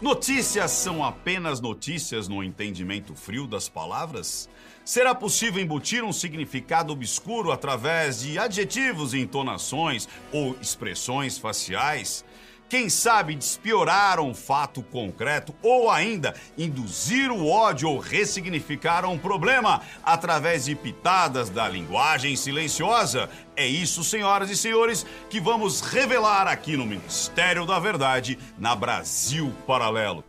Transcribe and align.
Notícias 0.00 0.70
são 0.70 1.04
apenas 1.04 1.60
notícias 1.60 2.28
no 2.28 2.40
entendimento 2.40 3.16
frio 3.16 3.48
das 3.48 3.68
palavras? 3.68 4.48
Será 4.84 5.12
possível 5.12 5.60
embutir 5.60 6.04
um 6.04 6.12
significado 6.12 6.92
obscuro 6.92 7.50
através 7.50 8.20
de 8.20 8.38
adjetivos, 8.38 9.12
entonações 9.12 10.08
ou 10.30 10.56
expressões 10.62 11.36
faciais? 11.36 12.24
Quem 12.68 12.90
sabe 12.90 13.34
despiorar 13.34 14.20
um 14.20 14.34
fato 14.34 14.82
concreto 14.82 15.54
ou 15.62 15.90
ainda 15.90 16.34
induzir 16.56 17.30
o 17.30 17.48
ódio 17.48 17.88
ou 17.88 17.98
ressignificar 17.98 19.06
um 19.06 19.16
problema 19.16 19.80
através 20.04 20.66
de 20.66 20.74
pitadas 20.74 21.48
da 21.48 21.66
linguagem 21.66 22.36
silenciosa? 22.36 23.30
É 23.56 23.66
isso, 23.66 24.04
senhoras 24.04 24.50
e 24.50 24.56
senhores, 24.56 25.06
que 25.30 25.40
vamos 25.40 25.80
revelar 25.80 26.46
aqui 26.46 26.76
no 26.76 26.84
Ministério 26.84 27.64
da 27.64 27.78
Verdade, 27.78 28.38
na 28.58 28.76
Brasil 28.76 29.50
Paralelo. 29.66 30.22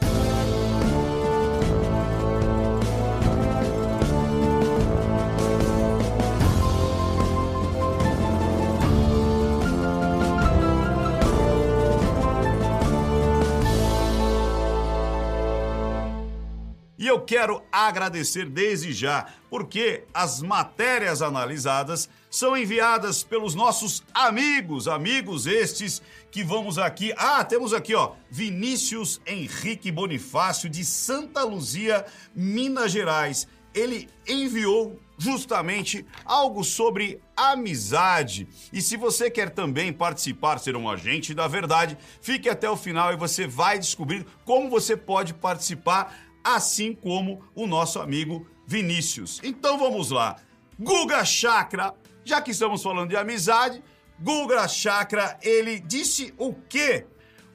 Quero 17.29 17.61
agradecer 17.71 18.49
desde 18.49 18.91
já, 18.91 19.27
porque 19.51 20.03
as 20.11 20.41
matérias 20.41 21.21
analisadas 21.21 22.09
são 22.27 22.57
enviadas 22.57 23.21
pelos 23.21 23.53
nossos 23.53 24.03
amigos, 24.15 24.87
amigos 24.87 25.45
estes 25.45 26.01
que 26.31 26.43
vamos 26.43 26.79
aqui. 26.79 27.13
Ah, 27.15 27.43
temos 27.43 27.71
aqui, 27.71 27.93
ó, 27.93 28.13
Vinícius 28.31 29.21
Henrique 29.27 29.91
Bonifácio 29.91 30.67
de 30.67 30.83
Santa 30.83 31.43
Luzia, 31.43 32.03
Minas 32.33 32.91
Gerais. 32.91 33.47
Ele 33.75 34.09
enviou 34.27 34.99
justamente 35.15 36.03
algo 36.25 36.63
sobre 36.63 37.21
amizade. 37.37 38.47
E 38.73 38.81
se 38.81 38.97
você 38.97 39.29
quer 39.29 39.51
também 39.51 39.93
participar, 39.93 40.57
ser 40.57 40.75
um 40.75 40.89
agente 40.89 41.35
da 41.35 41.47
verdade, 41.47 41.95
fique 42.21 42.49
até 42.49 42.67
o 42.67 42.75
final 42.75 43.13
e 43.13 43.17
você 43.17 43.45
vai 43.45 43.77
descobrir 43.77 44.25
como 44.43 44.67
você 44.67 44.97
pode 44.97 45.35
participar 45.35 46.28
assim 46.55 46.93
como 46.93 47.41
o 47.55 47.67
nosso 47.67 47.99
amigo 47.99 48.47
Vinícius. 48.65 49.39
Então 49.43 49.77
vamos 49.77 50.11
lá. 50.11 50.37
Guga 50.79 51.25
Chakra, 51.25 51.93
já 52.23 52.41
que 52.41 52.51
estamos 52.51 52.81
falando 52.81 53.09
de 53.09 53.17
amizade, 53.17 53.83
Guga 54.19 54.67
Chakra, 54.67 55.37
ele 55.41 55.79
disse 55.79 56.33
o 56.37 56.53
quê? 56.53 57.05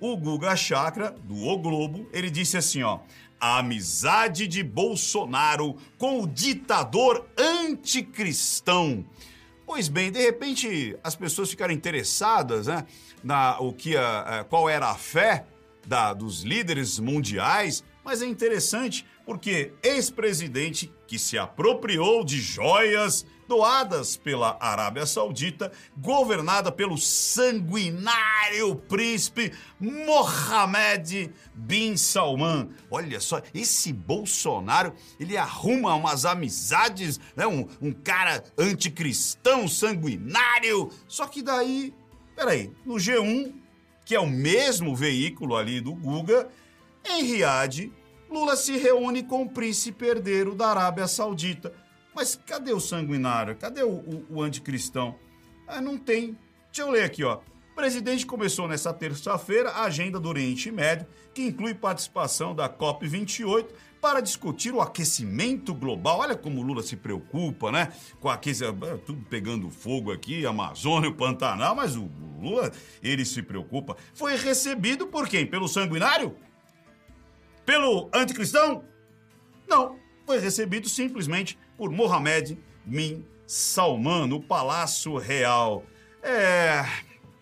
O 0.01 0.17
Guga 0.17 0.57
Chakra, 0.57 1.11
do 1.11 1.47
O 1.47 1.57
Globo, 1.59 2.09
ele 2.13 2.31
disse 2.31 2.57
assim, 2.57 2.83
ó: 2.83 3.01
a 3.41 3.59
amizade 3.59 4.47
de 4.47 4.63
Bolsonaro 4.63 5.77
com 5.99 6.21
o 6.21 6.27
ditador 6.27 7.29
anticristão. 7.39 9.05
Pois 9.67 9.89
bem, 9.89 10.11
de 10.11 10.21
repente 10.21 10.97
as 11.03 11.15
pessoas 11.15 11.51
ficaram 11.51 11.73
interessadas, 11.73 12.67
né, 12.67 12.87
na 13.23 13.59
o 13.61 13.73
que 13.73 13.97
a, 13.97 14.41
a 14.41 14.45
qual 14.45 14.69
era 14.69 14.91
a 14.91 14.95
fé 14.95 15.45
da, 15.87 16.13
dos 16.13 16.43
líderes 16.43 16.99
mundiais 16.99 17.85
mas 18.05 18.23
é 18.23 18.27
interessante 18.27 19.07
porque 19.25 19.73
ex-presidente 19.83 20.93
que 21.07 21.19
se 21.19 21.39
apropriou 21.39 22.25
de 22.25 22.41
joias 22.41 23.25
doadas 23.49 24.17
pela 24.17 24.57
Arábia 24.61 25.07
Saudita, 25.07 25.71
governada 25.97 26.73
pelo 26.73 26.97
sanguinário 26.97 28.75
príncipe 28.89 29.53
Mohammed 29.79 31.33
bin 31.55 31.97
Salman. 31.97 32.69
Olha 32.91 33.21
só, 33.21 33.43
esse 33.53 33.93
Bolsonaro, 33.93 34.95
ele 35.19 35.37
arruma 35.37 35.95
umas 35.95 36.25
amizades, 36.25 37.21
né? 37.37 37.47
Um, 37.47 37.67
um 37.81 37.93
cara 37.93 38.43
anticristão, 38.59 39.69
sanguinário. 39.69 40.91
Só 41.07 41.27
que 41.27 41.43
daí, 41.43 41.95
peraí, 42.35 42.73
no 42.85 42.95
G1, 42.95 43.55
que 44.05 44.15
é 44.15 44.21
o 44.21 44.29
mesmo 44.29 44.95
veículo 44.95 45.57
ali 45.57 45.81
do 45.81 45.95
Guga, 45.95 46.49
em 47.07 47.23
Riad, 47.23 47.91
Lula 48.35 48.57
se 48.57 48.77
reúne 48.77 49.23
com 49.23 49.43
o 49.43 49.49
príncipe 49.49 50.07
herdeiro 50.07 50.57
da 50.57 50.67
Arábia 50.67 51.07
Saudita. 51.07 51.73
Mas 52.13 52.35
cadê 52.35 52.73
o 52.73 52.81
sanguinário? 52.81 53.55
Cadê 53.55 53.85
o, 53.85 53.93
o, 53.93 54.27
o 54.29 54.43
anticristão? 54.43 55.15
Ah, 55.69 55.81
não 55.81 55.97
tem. 55.97 56.37
Deixa 56.67 56.83
eu 56.83 56.91
ler 56.91 57.05
aqui, 57.05 57.23
ó. 57.23 57.37
O 57.71 57.75
presidente 57.77 58.27
começou 58.27 58.67
nessa 58.67 58.93
terça-feira 58.93 59.71
a 59.71 59.85
agenda 59.85 60.19
do 60.19 60.29
Oriente 60.29 60.69
Médio, 60.73 61.07
que 61.33 61.43
inclui 61.43 61.75
participação 61.75 62.57
da 62.57 62.69
COP28 62.69 63.67
para 64.01 64.21
discutir 64.21 64.75
o 64.75 64.81
aquecimento 64.81 65.73
global. 65.73 66.19
Olha 66.19 66.35
como 66.37 66.61
Lula 66.61 66.83
se 66.83 66.97
preocupa, 66.97 67.71
né? 67.71 67.93
Com 68.19 68.29
aquecimento, 68.29 68.85
ah, 68.85 68.99
tudo 68.99 69.25
pegando 69.31 69.71
fogo 69.71 70.11
aqui, 70.11 70.45
Amazônia, 70.45 71.09
o 71.09 71.15
Pantanal, 71.15 71.77
mas 71.77 71.95
o 71.95 72.11
Lula, 72.41 72.73
ele 73.01 73.25
se 73.25 73.45
preocupa. 73.45 73.97
Foi 74.13 74.35
recebido 74.35 75.07
por 75.07 75.29
quem? 75.29 75.47
Pelo 75.47 75.69
sanguinário? 75.69 76.37
Pelo 77.65 78.11
anticristão? 78.13 78.85
Não, 79.67 79.99
foi 80.27 80.39
recebido 80.39 80.89
simplesmente 80.89 81.59
por 81.77 81.91
Mohamed 81.91 82.59
bin 82.85 83.25
Salman 83.47 84.27
no 84.27 84.41
Palácio 84.41 85.17
Real. 85.17 85.85
É, 86.23 86.85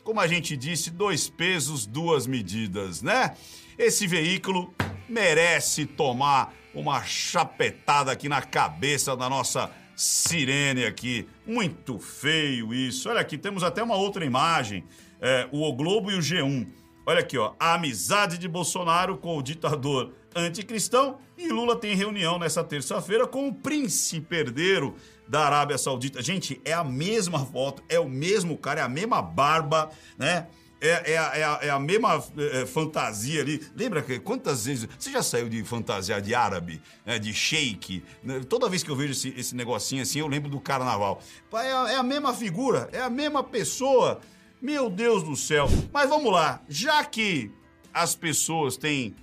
como 0.04 0.20
a 0.20 0.26
gente 0.26 0.56
disse, 0.56 0.90
dois 0.90 1.28
pesos, 1.28 1.86
duas 1.86 2.26
medidas, 2.26 3.02
né? 3.02 3.36
Esse 3.78 4.06
veículo 4.06 4.72
merece 5.08 5.86
tomar 5.86 6.54
uma 6.74 7.02
chapetada 7.04 8.12
aqui 8.12 8.28
na 8.28 8.42
cabeça 8.42 9.16
da 9.16 9.28
nossa 9.28 9.70
sirene 9.96 10.84
aqui. 10.84 11.28
Muito 11.46 11.98
feio 11.98 12.72
isso. 12.72 13.08
Olha 13.08 13.20
aqui, 13.20 13.36
temos 13.36 13.62
até 13.62 13.82
uma 13.82 13.96
outra 13.96 14.24
imagem. 14.24 14.84
É, 15.20 15.48
o 15.52 15.62
o 15.62 15.72
Globo 15.72 16.10
e 16.10 16.14
o 16.14 16.18
G1 16.18 16.66
Olha 17.04 17.18
aqui, 17.18 17.36
ó, 17.36 17.54
a 17.58 17.74
amizade 17.74 18.38
de 18.38 18.46
Bolsonaro 18.46 19.18
com 19.18 19.36
o 19.36 19.42
ditador 19.42 20.12
anticristão 20.36 21.18
e 21.36 21.48
Lula 21.48 21.74
tem 21.74 21.96
reunião 21.96 22.38
nessa 22.38 22.62
terça-feira 22.62 23.26
com 23.26 23.48
o 23.48 23.54
príncipe 23.54 24.36
herdeiro 24.36 24.94
da 25.26 25.44
Arábia 25.44 25.76
Saudita. 25.76 26.22
Gente, 26.22 26.60
é 26.64 26.72
a 26.72 26.84
mesma 26.84 27.44
foto, 27.44 27.82
é 27.88 27.98
o 27.98 28.08
mesmo 28.08 28.56
cara, 28.56 28.80
é 28.80 28.84
a 28.84 28.88
mesma 28.88 29.20
barba, 29.20 29.90
né? 30.16 30.46
É, 30.80 31.12
é, 31.12 31.18
a, 31.18 31.36
é, 31.36 31.44
a, 31.44 31.58
é 31.62 31.70
a 31.70 31.78
mesma 31.78 32.22
é, 32.36 32.66
fantasia 32.66 33.40
ali. 33.40 33.64
Lembra 33.76 34.02
que 34.02 34.18
quantas 34.18 34.66
vezes. 34.66 34.88
Você 34.98 35.12
já 35.12 35.22
saiu 35.22 35.48
de 35.48 35.62
fantasia 35.62 36.20
de 36.20 36.34
árabe, 36.34 36.80
né, 37.06 37.20
de 37.20 37.32
sheik? 37.32 38.02
Né? 38.22 38.40
Toda 38.48 38.68
vez 38.68 38.82
que 38.82 38.90
eu 38.90 38.96
vejo 38.96 39.12
esse, 39.12 39.32
esse 39.36 39.54
negocinho 39.54 40.02
assim, 40.02 40.18
eu 40.18 40.26
lembro 40.26 40.50
do 40.50 40.60
carnaval. 40.60 41.20
É 41.52 41.72
a, 41.72 41.92
é 41.92 41.96
a 41.96 42.02
mesma 42.02 42.34
figura, 42.34 42.88
é 42.92 43.00
a 43.00 43.10
mesma 43.10 43.44
pessoa. 43.44 44.20
Meu 44.62 44.88
Deus 44.88 45.24
do 45.24 45.34
céu. 45.34 45.66
Mas 45.92 46.08
vamos 46.08 46.32
lá, 46.32 46.62
já 46.68 47.04
que 47.04 47.50
as 47.92 48.14
pessoas 48.14 48.76
têm 48.76 49.16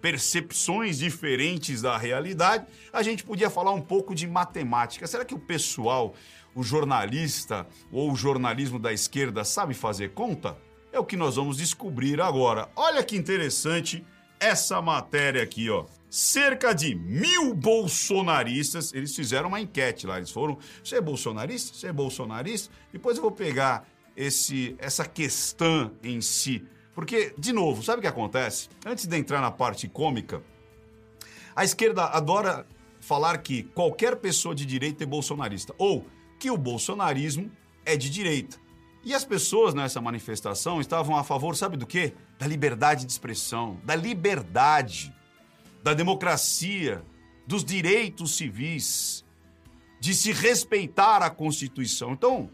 percepções 0.00 0.98
diferentes 0.98 1.82
da 1.82 1.98
realidade, 1.98 2.66
a 2.92 3.02
gente 3.02 3.24
podia 3.24 3.50
falar 3.50 3.72
um 3.72 3.80
pouco 3.80 4.14
de 4.14 4.24
matemática. 4.24 5.04
Será 5.08 5.24
que 5.24 5.34
o 5.34 5.38
pessoal, 5.38 6.14
o 6.54 6.62
jornalista 6.62 7.66
ou 7.90 8.12
o 8.12 8.14
jornalismo 8.14 8.78
da 8.78 8.92
esquerda 8.92 9.42
sabe 9.42 9.74
fazer 9.74 10.10
conta? 10.10 10.56
É 10.92 11.00
o 11.00 11.04
que 11.04 11.16
nós 11.16 11.34
vamos 11.34 11.56
descobrir 11.56 12.20
agora. 12.20 12.70
Olha 12.76 13.02
que 13.02 13.16
interessante 13.16 14.06
essa 14.38 14.80
matéria 14.80 15.42
aqui, 15.42 15.70
ó. 15.70 15.86
Cerca 16.08 16.72
de 16.72 16.94
mil 16.94 17.52
bolsonaristas, 17.52 18.92
eles 18.94 19.16
fizeram 19.16 19.48
uma 19.48 19.60
enquete 19.60 20.06
lá. 20.06 20.18
Eles 20.18 20.30
foram: 20.30 20.56
você 20.84 20.96
é 20.96 21.00
bolsonarista? 21.00 21.74
Você 21.74 21.88
é 21.88 21.92
bolsonarista? 21.92 22.72
Depois 22.92 23.16
eu 23.16 23.22
vou 23.22 23.32
pegar 23.32 23.88
esse, 24.16 24.76
essa 24.78 25.04
questão 25.04 25.92
em 26.02 26.20
si. 26.20 26.64
Porque, 26.94 27.34
de 27.38 27.52
novo, 27.52 27.82
sabe 27.82 27.98
o 27.98 28.02
que 28.02 28.08
acontece? 28.08 28.68
Antes 28.84 29.06
de 29.06 29.16
entrar 29.16 29.40
na 29.40 29.50
parte 29.50 29.88
cômica, 29.88 30.42
a 31.56 31.64
esquerda 31.64 32.04
adora 32.04 32.66
falar 33.00 33.38
que 33.38 33.62
qualquer 33.62 34.16
pessoa 34.16 34.54
de 34.54 34.64
direita 34.64 35.04
é 35.04 35.06
bolsonarista, 35.06 35.74
ou 35.78 36.06
que 36.38 36.50
o 36.50 36.56
bolsonarismo 36.56 37.50
é 37.84 37.96
de 37.96 38.08
direita. 38.08 38.56
E 39.04 39.12
as 39.14 39.24
pessoas 39.24 39.74
nessa 39.74 40.00
manifestação 40.00 40.80
estavam 40.80 41.16
a 41.16 41.24
favor, 41.24 41.56
sabe 41.56 41.76
do 41.76 41.86
quê? 41.86 42.14
Da 42.38 42.46
liberdade 42.46 43.04
de 43.04 43.10
expressão, 43.10 43.80
da 43.84 43.96
liberdade, 43.96 45.12
da 45.82 45.92
democracia, 45.92 47.02
dos 47.46 47.64
direitos 47.64 48.36
civis, 48.36 49.24
de 49.98 50.14
se 50.14 50.32
respeitar 50.32 51.22
a 51.22 51.30
Constituição. 51.30 52.12
Então, 52.12 52.48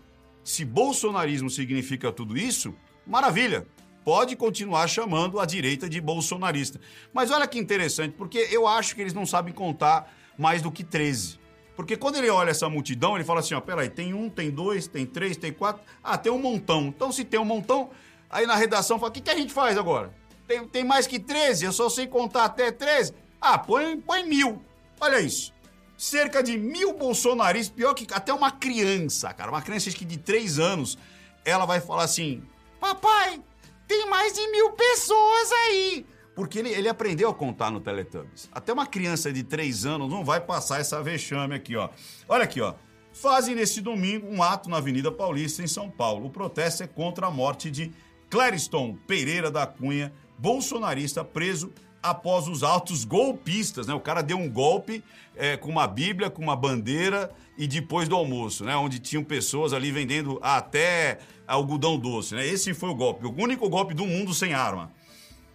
se 0.48 0.64
bolsonarismo 0.64 1.50
significa 1.50 2.10
tudo 2.10 2.38
isso, 2.38 2.74
maravilha. 3.06 3.66
Pode 4.02 4.34
continuar 4.34 4.88
chamando 4.88 5.38
a 5.38 5.44
direita 5.44 5.86
de 5.90 6.00
bolsonarista. 6.00 6.80
Mas 7.12 7.30
olha 7.30 7.46
que 7.46 7.58
interessante, 7.58 8.14
porque 8.16 8.48
eu 8.50 8.66
acho 8.66 8.94
que 8.94 9.02
eles 9.02 9.12
não 9.12 9.26
sabem 9.26 9.52
contar 9.52 10.10
mais 10.38 10.62
do 10.62 10.72
que 10.72 10.82
13. 10.82 11.38
Porque 11.76 11.98
quando 11.98 12.16
ele 12.16 12.30
olha 12.30 12.48
essa 12.48 12.66
multidão, 12.66 13.14
ele 13.14 13.24
fala 13.24 13.40
assim: 13.40 13.52
ó, 13.52 13.60
peraí, 13.60 13.90
tem 13.90 14.14
um, 14.14 14.30
tem 14.30 14.50
dois, 14.50 14.86
tem 14.86 15.04
três, 15.04 15.36
tem 15.36 15.52
quatro. 15.52 15.82
Ah, 16.02 16.16
tem 16.16 16.32
um 16.32 16.38
montão. 16.38 16.86
Então, 16.86 17.12
se 17.12 17.26
tem 17.26 17.38
um 17.38 17.44
montão, 17.44 17.90
aí 18.30 18.46
na 18.46 18.56
redação 18.56 18.98
fala: 18.98 19.10
o 19.10 19.12
que, 19.12 19.20
que 19.20 19.30
a 19.30 19.36
gente 19.36 19.52
faz 19.52 19.76
agora? 19.76 20.14
Tem, 20.46 20.66
tem 20.66 20.82
mais 20.82 21.06
que 21.06 21.18
13, 21.18 21.66
eu 21.66 21.72
só 21.74 21.90
sei 21.90 22.06
contar 22.06 22.46
até 22.46 22.72
13. 22.72 23.12
Ah, 23.38 23.58
põe, 23.58 24.00
põe 24.00 24.24
mil. 24.24 24.62
Olha 24.98 25.20
isso. 25.20 25.52
Cerca 25.98 26.44
de 26.44 26.56
mil 26.56 26.92
bolsonaristas, 26.92 27.74
pior 27.74 27.92
que 27.92 28.06
até 28.14 28.32
uma 28.32 28.52
criança, 28.52 29.34
cara. 29.34 29.50
Uma 29.50 29.60
criança 29.60 29.90
que 29.90 30.04
de 30.04 30.16
3 30.16 30.60
anos, 30.60 30.96
ela 31.44 31.66
vai 31.66 31.80
falar 31.80 32.04
assim: 32.04 32.40
Papai, 32.78 33.42
tem 33.88 34.08
mais 34.08 34.32
de 34.32 34.46
mil 34.46 34.70
pessoas 34.70 35.50
aí. 35.50 36.06
Porque 36.36 36.60
ele, 36.60 36.68
ele 36.68 36.88
aprendeu 36.88 37.28
a 37.28 37.34
contar 37.34 37.72
no 37.72 37.80
Teletubbies. 37.80 38.48
Até 38.52 38.72
uma 38.72 38.86
criança 38.86 39.32
de 39.32 39.42
3 39.42 39.86
anos 39.86 40.08
não 40.08 40.24
vai 40.24 40.40
passar 40.40 40.78
essa 40.78 41.02
vexame 41.02 41.56
aqui, 41.56 41.74
ó. 41.74 41.88
Olha 42.28 42.44
aqui, 42.44 42.60
ó. 42.60 42.74
Fazem 43.12 43.56
nesse 43.56 43.80
domingo 43.80 44.28
um 44.28 44.40
ato 44.40 44.70
na 44.70 44.76
Avenida 44.76 45.10
Paulista, 45.10 45.64
em 45.64 45.66
São 45.66 45.90
Paulo. 45.90 46.26
O 46.26 46.30
protesto 46.30 46.84
é 46.84 46.86
contra 46.86 47.26
a 47.26 47.30
morte 47.32 47.72
de 47.72 47.92
Clariston 48.30 48.96
Pereira 49.04 49.50
da 49.50 49.66
Cunha, 49.66 50.12
bolsonarista 50.38 51.24
preso 51.24 51.72
após 52.02 52.48
os 52.48 52.62
altos 52.62 53.04
golpistas, 53.04 53.86
né? 53.86 53.94
O 53.94 54.00
cara 54.00 54.22
deu 54.22 54.38
um 54.38 54.48
golpe 54.48 55.02
é, 55.36 55.56
com 55.56 55.70
uma 55.70 55.86
bíblia, 55.86 56.30
com 56.30 56.42
uma 56.42 56.56
bandeira 56.56 57.30
e 57.56 57.66
depois 57.66 58.08
do 58.08 58.16
almoço, 58.16 58.64
né? 58.64 58.76
Onde 58.76 58.98
tinham 58.98 59.24
pessoas 59.24 59.72
ali 59.72 59.90
vendendo 59.90 60.38
até 60.42 61.18
algodão 61.46 61.98
doce, 61.98 62.34
né? 62.34 62.46
Esse 62.46 62.74
foi 62.74 62.90
o 62.90 62.94
golpe, 62.94 63.26
o 63.26 63.34
único 63.36 63.68
golpe 63.68 63.94
do 63.94 64.06
mundo 64.06 64.32
sem 64.34 64.54
arma 64.54 64.92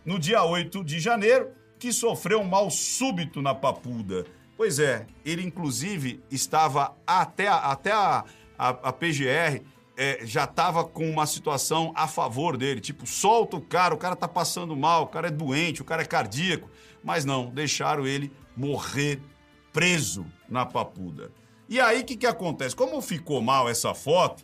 no 0.05 0.19
dia 0.19 0.43
8 0.43 0.83
de 0.83 0.99
janeiro, 0.99 1.51
que 1.79 1.91
sofreu 1.93 2.41
um 2.41 2.47
mal 2.47 2.69
súbito 2.69 3.41
na 3.41 3.55
papuda. 3.55 4.25
Pois 4.55 4.79
é, 4.79 5.05
ele 5.25 5.43
inclusive 5.43 6.23
estava 6.29 6.95
até, 7.05 7.47
até 7.47 7.91
a, 7.91 8.23
a, 8.57 8.69
a 8.69 8.93
PGR 8.93 9.61
é, 9.95 10.25
já 10.25 10.45
estava 10.45 10.83
com 10.83 11.09
uma 11.09 11.25
situação 11.25 11.91
a 11.95 12.07
favor 12.07 12.57
dele, 12.57 12.81
tipo, 12.81 13.05
solta 13.05 13.57
o 13.57 13.61
cara, 13.61 13.93
o 13.93 13.97
cara 13.97 14.15
tá 14.15 14.27
passando 14.27 14.75
mal, 14.75 15.03
o 15.03 15.07
cara 15.07 15.27
é 15.27 15.31
doente, 15.31 15.81
o 15.81 15.85
cara 15.85 16.01
é 16.01 16.05
cardíaco. 16.05 16.69
Mas 17.03 17.25
não, 17.25 17.49
deixaram 17.49 18.07
ele 18.07 18.31
morrer 18.55 19.21
preso 19.71 20.25
na 20.47 20.65
papuda. 20.65 21.31
E 21.67 21.79
aí 21.79 22.01
o 22.01 22.05
que, 22.05 22.15
que 22.15 22.27
acontece? 22.27 22.75
Como 22.75 23.01
ficou 23.01 23.41
mal 23.41 23.69
essa 23.69 23.93
foto, 23.93 24.43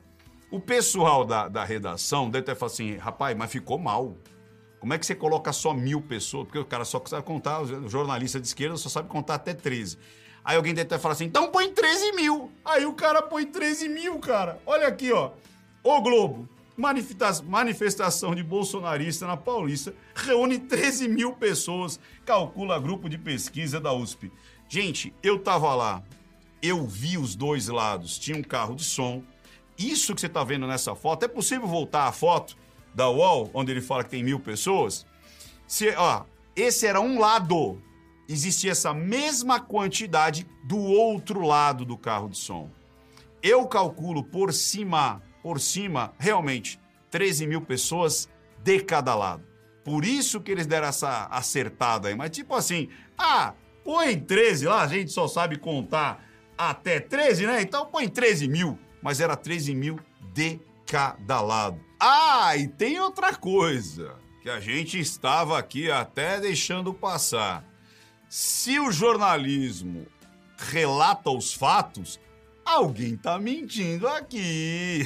o 0.51 0.60
pessoal 0.60 1.24
da, 1.24 1.48
da 1.48 1.63
redação 1.63 2.30
deve 2.30 2.46
ter 2.46 2.56
falado 2.56 2.74
assim, 2.74 2.98
rapaz, 2.98 3.38
mas 3.38 3.51
ficou 3.51 3.78
mal. 3.78 4.16
Como 4.80 4.94
é 4.94 4.98
que 4.98 5.06
você 5.06 5.13
coloca 5.13 5.51
só 5.51 5.74
mil 5.74 6.01
pessoas? 6.01 6.46
Porque 6.46 6.60
o 6.60 6.66
cara 6.66 6.86
só 6.86 7.01
sabe 7.06 7.24
contar, 7.24 7.62
o 7.62 7.90
jornalista 7.90 8.40
de 8.40 8.48
esquerda 8.48 8.78
só 8.78 8.90
sabe 8.90 9.10
contar 9.10 9.36
até 9.36 9.54
13. 9.54 9.98
Aí 10.50 10.56
alguém 10.56 10.74
até 10.80 10.98
falar 10.98 11.13
assim, 11.13 11.25
então 11.25 11.51
põe 11.51 11.72
13 11.72 12.13
mil. 12.13 12.51
Aí 12.66 12.84
o 12.84 12.94
cara 12.94 13.22
põe 13.22 13.46
13 13.46 13.88
mil, 13.88 14.18
cara. 14.18 14.60
Olha 14.66 14.88
aqui, 14.88 15.12
ó. 15.12 15.30
O 15.84 16.01
Globo. 16.01 16.50
Manifestação 16.75 18.34
de 18.34 18.42
bolsonarista 18.42 19.28
na 19.28 19.38
Paulista 19.38 19.94
reúne 20.16 20.57
13 20.57 21.07
mil 21.07 21.34
pessoas, 21.34 22.00
calcula 22.25 22.80
grupo 22.80 23.07
de 23.07 23.19
pesquisa 23.19 23.80
da 23.80 23.94
USP. 23.94 24.31
Gente, 24.68 25.13
eu 25.22 25.38
tava 25.38 25.75
lá, 25.75 26.01
eu 26.63 26.84
vi 26.88 27.16
os 27.19 27.36
dois 27.36 27.68
lados. 27.68 28.18
Tinha 28.18 28.36
um 28.36 28.42
carro 28.42 28.74
de 28.74 28.84
som. 28.84 29.22
Isso 29.78 30.16
que 30.16 30.22
você 30.22 30.30
tá 30.30 30.44
vendo 30.44 30.66
nessa 30.66 30.96
foto, 30.96 31.25
é 31.25 31.28
possível 31.28 31.68
voltar 31.68 32.07
a 32.07 32.12
foto? 32.12 32.57
da 32.92 33.07
UOL, 33.07 33.51
onde 33.54 33.72
ele 33.72 33.81
fala 33.81 34.04
que 34.04 34.10
tem 34.10 34.24
mil 34.24 34.40
pessoas, 34.40 35.06
se, 35.68 35.90
ó, 35.96 36.24
esse 36.56 36.88
era 36.88 37.00
um 37.00 37.19
lado, 37.19 37.80
existia 38.29 38.71
essa 38.71 38.93
mesma 38.93 39.59
quantidade 39.59 40.47
do 40.63 40.77
outro 40.77 41.41
lado 41.41 41.83
do 41.83 41.97
carro 41.97 42.29
de 42.29 42.37
som. 42.37 42.69
Eu 43.41 43.65
calculo 43.67 44.23
por 44.23 44.53
cima, 44.53 45.21
por 45.41 45.59
cima, 45.59 46.13
realmente, 46.19 46.79
13 47.09 47.47
mil 47.47 47.61
pessoas 47.61 48.29
de 48.63 48.79
cada 48.81 49.15
lado. 49.15 49.43
Por 49.83 50.05
isso 50.05 50.39
que 50.39 50.51
eles 50.51 50.67
deram 50.67 50.87
essa 50.87 51.25
acertada 51.25 52.09
aí. 52.09 52.15
Mas 52.15 52.29
tipo 52.29 52.53
assim, 52.53 52.89
ah, 53.17 53.53
põe 53.83 54.19
13 54.19 54.67
lá, 54.67 54.83
a 54.83 54.87
gente 54.87 55.11
só 55.11 55.27
sabe 55.27 55.57
contar 55.57 56.23
até 56.57 56.99
13, 56.99 57.47
né? 57.47 57.61
Então 57.61 57.87
põe 57.87 58.07
13 58.07 58.47
mil. 58.47 58.77
Mas 59.01 59.19
era 59.19 59.35
13 59.35 59.73
mil 59.73 59.99
de 60.33 60.59
cada 60.85 61.41
lado. 61.41 61.79
Ah, 61.99 62.55
e 62.55 62.67
tem 62.67 62.99
outra 62.99 63.33
coisa 63.33 64.15
que 64.41 64.49
a 64.49 64.59
gente 64.59 64.99
estava 64.99 65.57
aqui 65.57 65.89
até 65.89 66.39
deixando 66.39 66.93
passar. 66.93 67.65
Se 68.29 68.79
o 68.79 68.91
jornalismo 68.91 70.05
relata 70.55 71.31
os 71.31 71.51
fatos, 71.51 72.19
alguém 72.63 73.17
tá 73.17 73.39
mentindo 73.39 74.07
aqui. 74.07 75.03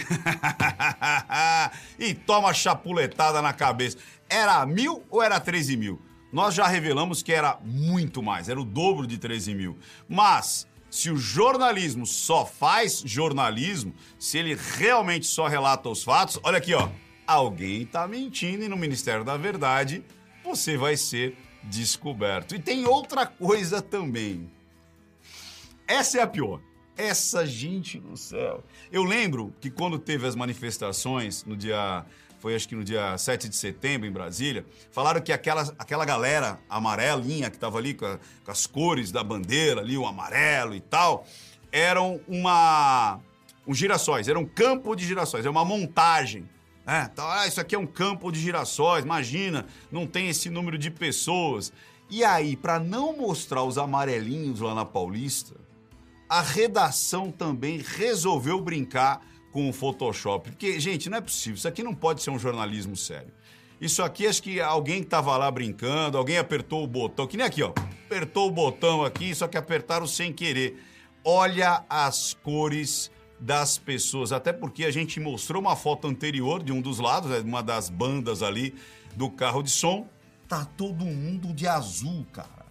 e 1.97 2.13
toma 2.13 2.53
chapuletada 2.53 3.41
na 3.41 3.53
cabeça. 3.53 3.97
Era 4.29 4.65
mil 4.65 5.05
ou 5.09 5.23
era 5.23 5.39
13 5.39 5.77
mil? 5.77 6.01
Nós 6.33 6.53
já 6.53 6.67
revelamos 6.67 7.23
que 7.23 7.31
era 7.31 7.57
muito 7.63 8.21
mais, 8.21 8.49
era 8.49 8.59
o 8.59 8.65
dobro 8.65 9.07
de 9.07 9.17
13 9.17 9.55
mil. 9.55 9.77
Mas 10.09 10.67
se 10.89 11.09
o 11.09 11.15
jornalismo 11.15 12.05
só 12.05 12.45
faz 12.45 13.03
jornalismo, 13.05 13.95
se 14.19 14.37
ele 14.37 14.57
realmente 14.77 15.27
só 15.27 15.47
relata 15.47 15.87
os 15.87 16.03
fatos, 16.03 16.37
olha 16.43 16.57
aqui, 16.57 16.73
ó. 16.73 16.89
Alguém 17.25 17.85
tá 17.85 18.05
mentindo 18.05 18.65
e 18.65 18.67
no 18.67 18.75
Ministério 18.75 19.23
da 19.23 19.37
Verdade 19.37 20.03
você 20.43 20.75
vai 20.75 20.97
ser 20.97 21.37
descoberto. 21.63 22.55
E 22.55 22.59
tem 22.59 22.85
outra 22.85 23.25
coisa 23.25 23.81
também. 23.81 24.49
Essa 25.87 26.19
é 26.19 26.21
a 26.21 26.27
pior. 26.27 26.61
Essa 26.95 27.45
gente 27.45 27.99
no 27.99 28.15
céu. 28.15 28.63
Eu 28.91 29.03
lembro 29.03 29.53
que 29.59 29.69
quando 29.69 29.97
teve 29.97 30.27
as 30.27 30.35
manifestações 30.35 31.43
no 31.43 31.55
dia 31.57 32.05
foi 32.43 32.55
acho 32.55 32.67
que 32.67 32.75
no 32.75 32.83
dia 32.83 33.17
7 33.17 33.47
de 33.47 33.55
setembro 33.55 34.05
em 34.05 34.11
Brasília, 34.11 34.65
falaram 34.91 35.21
que 35.21 35.31
aquela, 35.31 35.61
aquela 35.79 36.03
galera 36.03 36.59
amarelinha 36.69 37.49
que 37.49 37.55
estava 37.55 37.77
ali 37.77 37.93
com, 37.93 38.05
a, 38.05 38.19
com, 38.43 38.51
as 38.51 38.67
cores 38.67 39.13
da 39.13 39.23
bandeira 39.23 39.79
ali, 39.79 39.97
o 39.97 40.05
amarelo 40.05 40.75
e 40.75 40.81
tal, 40.81 41.25
eram 41.71 42.19
uma 42.27 43.21
um 43.65 43.73
girassóis, 43.73 44.27
era 44.27 44.37
um 44.37 44.45
campo 44.45 44.93
de 44.93 45.07
girassóis, 45.07 45.45
é 45.45 45.49
uma 45.49 45.63
montagem. 45.63 46.43
Né? 46.85 47.09
Então, 47.11 47.27
ah, 47.27 47.47
isso 47.47 47.61
aqui 47.61 47.75
é 47.75 47.79
um 47.79 47.87
campo 47.87 48.31
de 48.31 48.39
girassóis, 48.39 49.03
imagina, 49.03 49.65
não 49.91 50.05
tem 50.05 50.29
esse 50.29 50.49
número 50.49 50.77
de 50.77 50.91
pessoas. 50.91 51.71
E 52.09 52.23
aí, 52.23 52.55
para 52.55 52.79
não 52.79 53.15
mostrar 53.17 53.63
os 53.63 53.77
amarelinhos 53.77 54.59
lá 54.59 54.75
na 54.75 54.85
Paulista, 54.85 55.55
a 56.29 56.41
redação 56.41 57.31
também 57.31 57.77
resolveu 57.77 58.59
brincar 58.59 59.21
com 59.51 59.69
o 59.69 59.73
Photoshop. 59.73 60.49
Porque, 60.49 60.79
gente, 60.79 61.09
não 61.09 61.19
é 61.19 61.21
possível. 61.21 61.55
Isso 61.55 61.67
aqui 61.67 61.83
não 61.83 61.93
pode 61.93 62.21
ser 62.21 62.31
um 62.31 62.39
jornalismo 62.39 62.97
sério. 62.97 63.31
Isso 63.79 64.01
aqui, 64.01 64.27
acho 64.27 64.41
que 64.41 64.59
alguém 64.61 65.01
estava 65.01 65.35
lá 65.37 65.49
brincando, 65.51 66.17
alguém 66.17 66.37
apertou 66.37 66.83
o 66.83 66.87
botão, 66.87 67.27
que 67.27 67.37
nem 67.37 67.45
aqui, 67.45 67.61
ó. 67.61 67.73
Apertou 68.05 68.47
o 68.47 68.51
botão 68.51 69.03
aqui, 69.03 69.35
só 69.35 69.47
que 69.47 69.57
apertaram 69.57 70.07
sem 70.07 70.31
querer. 70.31 70.81
Olha 71.23 71.83
as 71.89 72.33
cores 72.33 73.11
das 73.39 73.77
pessoas, 73.77 74.31
até 74.31 74.53
porque 74.53 74.85
a 74.85 74.91
gente 74.91 75.19
mostrou 75.19 75.61
uma 75.61 75.75
foto 75.75 76.07
anterior 76.07 76.63
de 76.63 76.71
um 76.71 76.81
dos 76.81 76.99
lados, 76.99 77.29
né, 77.29 77.39
uma 77.39 77.61
das 77.61 77.89
bandas 77.89 78.41
ali 78.41 78.73
do 79.15 79.29
carro 79.29 79.61
de 79.61 79.69
som. 79.69 80.07
Tá 80.47 80.65
todo 80.65 81.05
mundo 81.05 81.53
de 81.53 81.67
azul, 81.67 82.25
cara. 82.31 82.63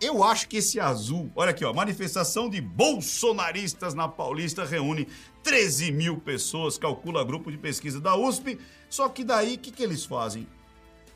Eu 0.00 0.22
acho 0.22 0.48
que 0.48 0.58
esse 0.58 0.78
azul, 0.78 1.30
olha 1.34 1.50
aqui, 1.50 1.64
ó, 1.64 1.72
manifestação 1.72 2.50
de 2.50 2.60
bolsonaristas 2.60 3.94
na 3.94 4.06
Paulista 4.06 4.64
reúne 4.64 5.08
13 5.42 5.90
mil 5.90 6.18
pessoas, 6.18 6.76
calcula 6.76 7.24
grupo 7.24 7.50
de 7.50 7.56
pesquisa 7.56 7.98
da 7.98 8.14
USP. 8.14 8.58
Só 8.90 9.08
que 9.08 9.24
daí, 9.24 9.54
o 9.54 9.58
que, 9.58 9.70
que 9.70 9.82
eles 9.82 10.04
fazem? 10.04 10.46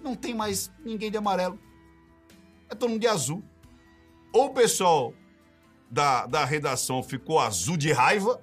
Não 0.00 0.14
tem 0.14 0.34
mais 0.34 0.72
ninguém 0.82 1.10
de 1.10 1.18
amarelo. 1.18 1.58
É 2.70 2.74
todo 2.74 2.88
mundo 2.88 3.00
de 3.00 3.06
azul. 3.06 3.44
Ou 4.32 4.46
o 4.46 4.54
pessoal 4.54 5.12
da, 5.90 6.26
da 6.26 6.44
redação 6.44 7.02
ficou 7.02 7.38
azul 7.38 7.76
de 7.76 7.92
raiva, 7.92 8.40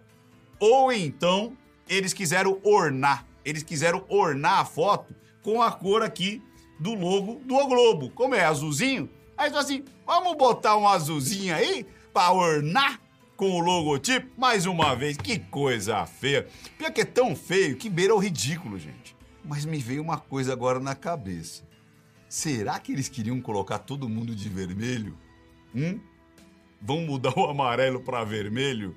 ou 0.60 0.92
então 0.92 1.58
eles 1.88 2.14
quiseram 2.14 2.60
ornar. 2.64 3.26
Eles 3.44 3.64
quiseram 3.64 4.04
ornar 4.10 4.60
a 4.60 4.66
foto 4.66 5.16
com 5.42 5.62
a 5.62 5.72
cor 5.72 6.04
aqui 6.04 6.42
do 6.80 6.94
logo 6.94 7.42
do 7.46 7.56
o 7.56 7.68
Globo. 7.68 8.10
Como 8.10 8.36
é 8.36 8.44
azulzinho, 8.44 9.10
Aí 9.38 9.50
falou 9.50 9.64
assim: 9.64 9.86
vamos 10.06 10.36
botar 10.36 10.76
um 10.76 10.88
azulzinho 10.88 11.54
aí 11.54 11.86
para 12.12 12.34
ornar 12.34 13.00
com 13.36 13.52
o 13.52 13.60
logotipo? 13.60 14.28
Mais 14.36 14.66
uma 14.66 14.96
vez, 14.96 15.16
que 15.16 15.38
coisa 15.38 16.04
feia. 16.08 16.48
Pior 16.78 16.92
que 16.92 17.02
é 17.02 17.06
tão 17.06 17.36
feio 17.36 17.78
que 17.78 17.90
beira 17.90 18.16
o 18.16 18.18
ridículo, 18.18 18.80
gente. 18.80 19.16
Mas 19.46 19.64
me 19.64 19.78
veio 19.78 20.02
uma 20.02 20.18
coisa 20.18 20.52
agora 20.52 20.80
na 20.80 20.96
cabeça. 20.96 21.64
Será 22.28 22.80
que 22.80 22.92
eles 22.92 23.08
queriam 23.08 23.40
colocar 23.40 23.80
todo 23.80 24.10
mundo 24.10 24.36
de 24.36 24.50
vermelho? 24.50 25.18
Hum? 25.74 26.00
Vão 26.82 27.02
mudar 27.02 27.38
o 27.38 27.46
amarelo 27.46 28.02
para 28.02 28.24
vermelho? 28.24 28.96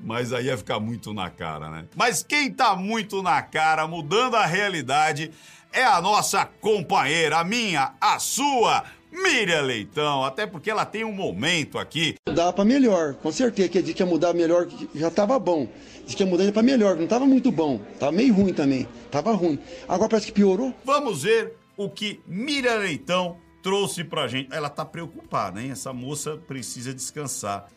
Mas 0.00 0.32
aí 0.32 0.46
ia 0.46 0.56
ficar 0.56 0.78
muito 0.80 1.12
na 1.12 1.28
cara, 1.30 1.70
né? 1.70 1.86
Mas 1.96 2.22
quem 2.22 2.52
tá 2.52 2.76
muito 2.76 3.22
na 3.22 3.42
cara, 3.42 3.86
mudando 3.86 4.36
a 4.36 4.46
realidade, 4.46 5.30
é 5.72 5.84
a 5.84 6.00
nossa 6.00 6.44
companheira, 6.44 7.38
a 7.38 7.44
minha, 7.44 7.94
a 8.00 8.18
sua, 8.18 8.84
Miriam 9.10 9.62
Leitão, 9.62 10.24
até 10.24 10.46
porque 10.46 10.70
ela 10.70 10.84
tem 10.84 11.04
um 11.04 11.12
momento 11.12 11.78
aqui. 11.78 12.14
Dá 12.32 12.52
para 12.52 12.64
melhor, 12.64 13.14
com 13.14 13.32
certeza. 13.32 13.68
Que 13.68 13.82
que 13.82 14.02
ia 14.02 14.06
mudar 14.06 14.34
melhor, 14.34 14.68
já 14.94 15.10
tava 15.10 15.38
bom. 15.38 15.68
Diz 16.04 16.14
que 16.14 16.22
ia 16.22 16.28
mudar 16.28 16.50
para 16.52 16.62
melhor, 16.62 16.96
não 16.96 17.06
tava 17.06 17.26
muito 17.26 17.50
bom. 17.50 17.80
Tava 17.98 18.12
meio 18.12 18.34
ruim 18.34 18.52
também. 18.52 18.86
Tava 19.10 19.32
ruim. 19.32 19.58
Agora 19.88 20.08
parece 20.08 20.26
que 20.26 20.32
piorou. 20.32 20.74
Vamos 20.84 21.22
ver 21.22 21.54
o 21.76 21.88
que 21.88 22.20
Miriam 22.26 22.78
Leitão 22.78 23.38
trouxe 23.62 24.04
pra 24.04 24.28
gente. 24.28 24.48
Ela 24.52 24.68
tá 24.68 24.84
preocupada, 24.84 25.60
hein? 25.60 25.70
Essa 25.70 25.92
moça 25.92 26.36
precisa 26.36 26.94
descansar. 26.94 27.68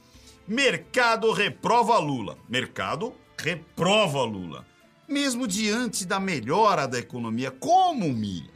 Mercado 0.52 1.32
reprova 1.32 1.98
Lula. 1.98 2.38
Mercado 2.50 3.16
reprova 3.38 4.22
Lula. 4.26 4.66
Mesmo 5.08 5.48
diante 5.48 6.06
da 6.06 6.20
melhora 6.20 6.86
da 6.86 7.00
economia, 7.00 7.50
como, 7.52 8.12
Miriam? 8.12 8.52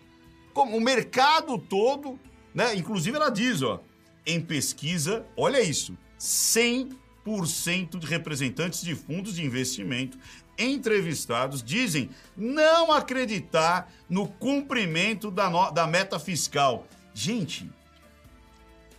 Como 0.54 0.76
o 0.76 0.82
mercado 0.82 1.58
todo, 1.58 2.20
né? 2.54 2.76
Inclusive 2.76 3.16
ela 3.16 3.30
diz, 3.30 3.62
ó, 3.62 3.82
em 4.26 4.42
pesquisa, 4.42 5.26
olha 5.38 5.62
isso, 5.62 5.98
100% 6.20 7.98
de 7.98 8.06
representantes 8.08 8.82
de 8.82 8.94
fundos 8.94 9.34
de 9.34 9.46
investimento 9.46 10.18
entrevistados 10.58 11.64
dizem 11.64 12.10
não 12.36 12.92
acreditar 12.92 13.90
no 14.10 14.28
cumprimento 14.28 15.32
da, 15.32 15.50
no, 15.50 15.72
da 15.72 15.88
meta 15.88 16.20
fiscal. 16.20 16.86
Gente, 17.14 17.72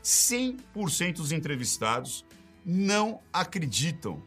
100% 0.03 1.17
dos 1.17 1.31
entrevistados 1.31 2.25
não 2.67 3.21
acreditam 3.33 4.21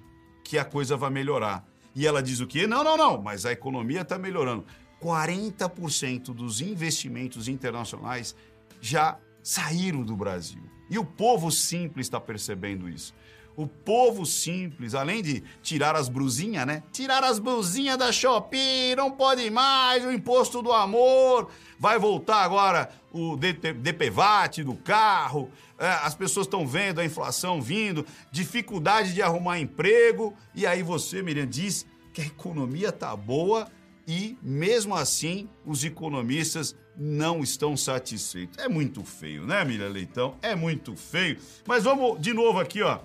que 0.45 0.57
a 0.57 0.63
coisa 0.63 0.95
vai 0.95 1.09
melhorar. 1.09 1.67
E 1.93 2.07
ela 2.07 2.23
diz 2.23 2.39
o 2.39 2.47
quê? 2.47 2.65
Não, 2.65 2.83
não, 2.83 2.95
não, 2.95 3.21
mas 3.21 3.45
a 3.45 3.51
economia 3.51 4.01
está 4.01 4.17
melhorando. 4.17 4.65
40% 5.03 6.33
dos 6.33 6.61
investimentos 6.61 7.49
internacionais 7.49 8.33
já 8.79 9.19
saíram 9.43 10.03
do 10.03 10.15
Brasil. 10.15 10.63
E 10.89 10.97
o 10.97 11.03
povo 11.03 11.51
simples 11.51 12.07
está 12.07 12.19
percebendo 12.19 12.87
isso. 12.87 13.13
O 13.59 13.67
povo 13.67 14.25
simples, 14.25 14.95
além 14.95 15.21
de 15.21 15.43
tirar 15.61 15.93
as 15.93 16.07
brusinhas, 16.07 16.65
né? 16.65 16.81
Tirar 16.93 17.25
as 17.25 17.39
brusinhas 17.39 17.97
da 17.97 18.09
Shopee, 18.09 18.95
não 18.95 19.11
pode 19.11 19.49
mais, 19.49 20.05
o 20.05 20.13
imposto 20.13 20.61
do 20.61 20.71
amor. 20.71 21.51
Vai 21.77 21.99
voltar 21.99 22.37
agora 22.37 22.89
o 23.11 23.35
DPVAT 23.35 24.63
do 24.63 24.75
carro. 24.75 25.51
É, 25.77 25.89
as 25.89 26.15
pessoas 26.15 26.47
estão 26.47 26.65
vendo 26.65 27.01
a 27.01 27.05
inflação 27.05 27.61
vindo, 27.61 28.05
dificuldade 28.31 29.13
de 29.13 29.21
arrumar 29.21 29.59
emprego. 29.59 30.33
E 30.55 30.65
aí 30.65 30.81
você, 30.81 31.21
Miriam, 31.21 31.45
diz 31.45 31.85
que 32.13 32.21
a 32.21 32.25
economia 32.27 32.93
tá 32.93 33.13
boa 33.13 33.67
e, 34.07 34.37
mesmo 34.41 34.95
assim, 34.95 35.49
os 35.65 35.83
economistas 35.83 36.77
não 36.95 37.41
estão 37.41 37.75
satisfeitos. 37.75 38.57
É 38.57 38.69
muito 38.69 39.03
feio, 39.03 39.45
né, 39.45 39.65
Miriam 39.65 39.89
Leitão? 39.89 40.37
É 40.41 40.55
muito 40.55 40.95
feio. 40.95 41.37
Mas 41.67 41.83
vamos 41.83 42.21
de 42.21 42.31
novo 42.31 42.57
aqui, 42.57 42.81
ó 42.81 42.99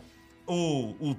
o, 0.46 1.16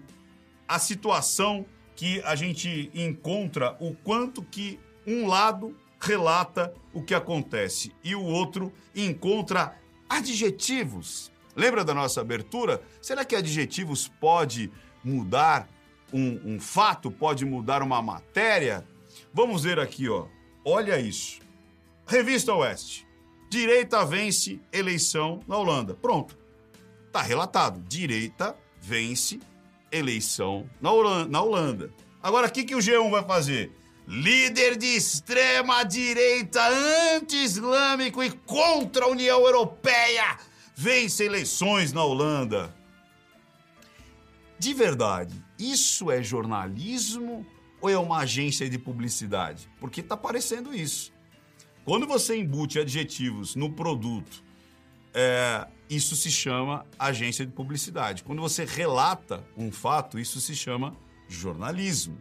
a 0.67 0.79
situação 0.79 1.65
que 1.95 2.21
a 2.21 2.35
gente 2.35 2.91
encontra, 2.93 3.75
o 3.79 3.95
quanto 3.95 4.43
que 4.43 4.79
um 5.07 5.27
lado 5.27 5.75
relata 5.99 6.73
o 6.93 7.01
que 7.01 7.13
acontece 7.13 7.91
e 8.03 8.15
o 8.15 8.23
outro 8.23 8.71
encontra 8.95 9.77
adjetivos. 10.09 11.31
Lembra 11.55 11.85
da 11.85 11.93
nossa 11.93 12.21
abertura? 12.21 12.81
Será 13.01 13.23
que 13.23 13.35
adjetivos 13.35 14.07
pode 14.07 14.71
mudar 15.03 15.69
um, 16.11 16.55
um 16.55 16.59
fato, 16.59 17.09
pode 17.09 17.45
mudar 17.45 17.81
uma 17.81 18.01
matéria? 18.01 18.85
Vamos 19.33 19.63
ver 19.63 19.79
aqui, 19.79 20.09
ó. 20.09 20.27
Olha 20.65 20.99
isso. 20.99 21.39
Revista 22.05 22.53
Oeste. 22.53 23.07
Direita 23.49 24.05
vence 24.05 24.59
eleição 24.71 25.39
na 25.47 25.57
Holanda. 25.57 25.93
Pronto. 25.93 26.37
Tá 27.11 27.21
relatado. 27.21 27.81
Direita 27.87 28.55
vence 28.85 29.39
eleição 29.91 30.69
na 30.79 30.91
Holanda. 30.91 31.29
Na 31.29 31.41
Holanda. 31.41 31.93
Agora, 32.21 32.47
o 32.47 32.51
que, 32.51 32.63
que 32.63 32.75
o 32.75 32.79
G1 32.79 33.09
vai 33.09 33.23
fazer? 33.23 33.71
Líder 34.07 34.77
de 34.77 34.85
extrema 34.85 35.83
direita 35.83 36.61
anti-islâmico 37.15 38.23
e 38.23 38.29
contra 38.29 39.05
a 39.05 39.07
União 39.07 39.41
Europeia 39.41 40.37
vence 40.75 41.23
eleições 41.23 41.91
na 41.91 42.03
Holanda. 42.03 42.75
De 44.59 44.73
verdade, 44.73 45.43
isso 45.57 46.11
é 46.11 46.21
jornalismo 46.21 47.45
ou 47.81 47.89
é 47.89 47.97
uma 47.97 48.19
agência 48.19 48.69
de 48.69 48.77
publicidade? 48.77 49.67
Porque 49.79 50.01
está 50.01 50.15
parecendo 50.15 50.73
isso. 50.73 51.11
Quando 51.83 52.05
você 52.05 52.37
embute 52.37 52.79
adjetivos 52.79 53.55
no 53.55 53.71
produto 53.71 54.43
é, 55.13 55.67
isso 55.89 56.15
se 56.15 56.31
chama 56.31 56.85
agência 56.97 57.45
de 57.45 57.51
publicidade. 57.51 58.23
Quando 58.23 58.41
você 58.41 58.65
relata 58.65 59.43
um 59.57 59.71
fato, 59.71 60.19
isso 60.19 60.41
se 60.41 60.55
chama 60.55 60.95
jornalismo. 61.27 62.17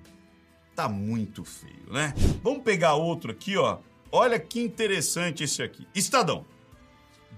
Tá 0.75 0.89
muito 0.89 1.45
feio, 1.45 1.93
né? 1.93 2.15
Vamos 2.43 2.63
pegar 2.63 2.95
outro 2.95 3.31
aqui, 3.31 3.57
ó. 3.57 3.79
Olha 4.11 4.39
que 4.39 4.61
interessante 4.61 5.45
esse 5.45 5.63
aqui. 5.63 5.87
Estadão. 5.95 6.45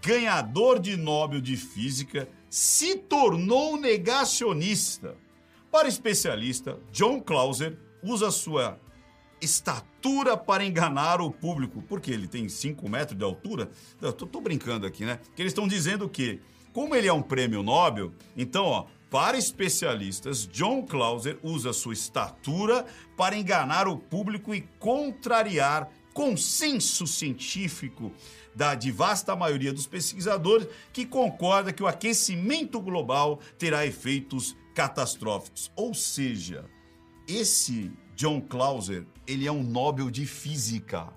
Ganhador 0.02 0.78
de 0.78 0.96
Nobel 0.96 1.40
de 1.40 1.56
Física 1.56 2.28
se 2.50 2.96
tornou 2.96 3.76
negacionista. 3.76 5.16
Para 5.70 5.88
especialista, 5.88 6.78
John 6.92 7.20
Clauser 7.20 7.78
usa 8.02 8.30
sua 8.30 8.80
estatura 9.40 10.36
para 10.36 10.64
enganar 10.64 11.20
o 11.20 11.30
público. 11.30 11.82
Porque 11.82 12.10
ele 12.10 12.26
tem 12.26 12.48
5 12.48 12.88
metros 12.88 13.18
de 13.18 13.24
altura? 13.24 13.70
Eu 14.00 14.12
tô, 14.12 14.26
tô 14.26 14.40
brincando 14.40 14.86
aqui, 14.86 15.04
né? 15.04 15.20
Que 15.34 15.42
eles 15.42 15.50
estão 15.50 15.68
dizendo 15.68 16.08
que, 16.08 16.40
como 16.72 16.94
ele 16.94 17.08
é 17.08 17.12
um 17.12 17.22
prêmio 17.22 17.62
Nobel, 17.62 18.12
então, 18.36 18.64
ó, 18.64 18.86
para 19.10 19.38
especialistas, 19.38 20.46
John 20.48 20.82
Clauser 20.82 21.38
usa 21.42 21.72
sua 21.72 21.94
estatura 21.94 22.84
para 23.16 23.36
enganar 23.36 23.86
o 23.86 23.96
público 23.96 24.54
e 24.54 24.62
contrariar 24.78 25.88
consenso 26.12 27.06
científico 27.06 28.12
da 28.54 28.74
de 28.74 28.90
vasta 28.90 29.36
maioria 29.36 29.72
dos 29.72 29.86
pesquisadores 29.86 30.66
que 30.92 31.04
concorda 31.04 31.72
que 31.74 31.82
o 31.82 31.86
aquecimento 31.86 32.80
global 32.80 33.38
terá 33.58 33.86
efeitos 33.86 34.56
catastróficos. 34.74 35.70
Ou 35.76 35.92
seja, 35.92 36.64
esse 37.28 37.92
John 38.16 38.40
Clauser, 38.40 39.06
ele 39.26 39.46
é 39.46 39.52
um 39.52 39.62
Nobel 39.62 40.10
de 40.10 40.24
Física. 40.24 41.08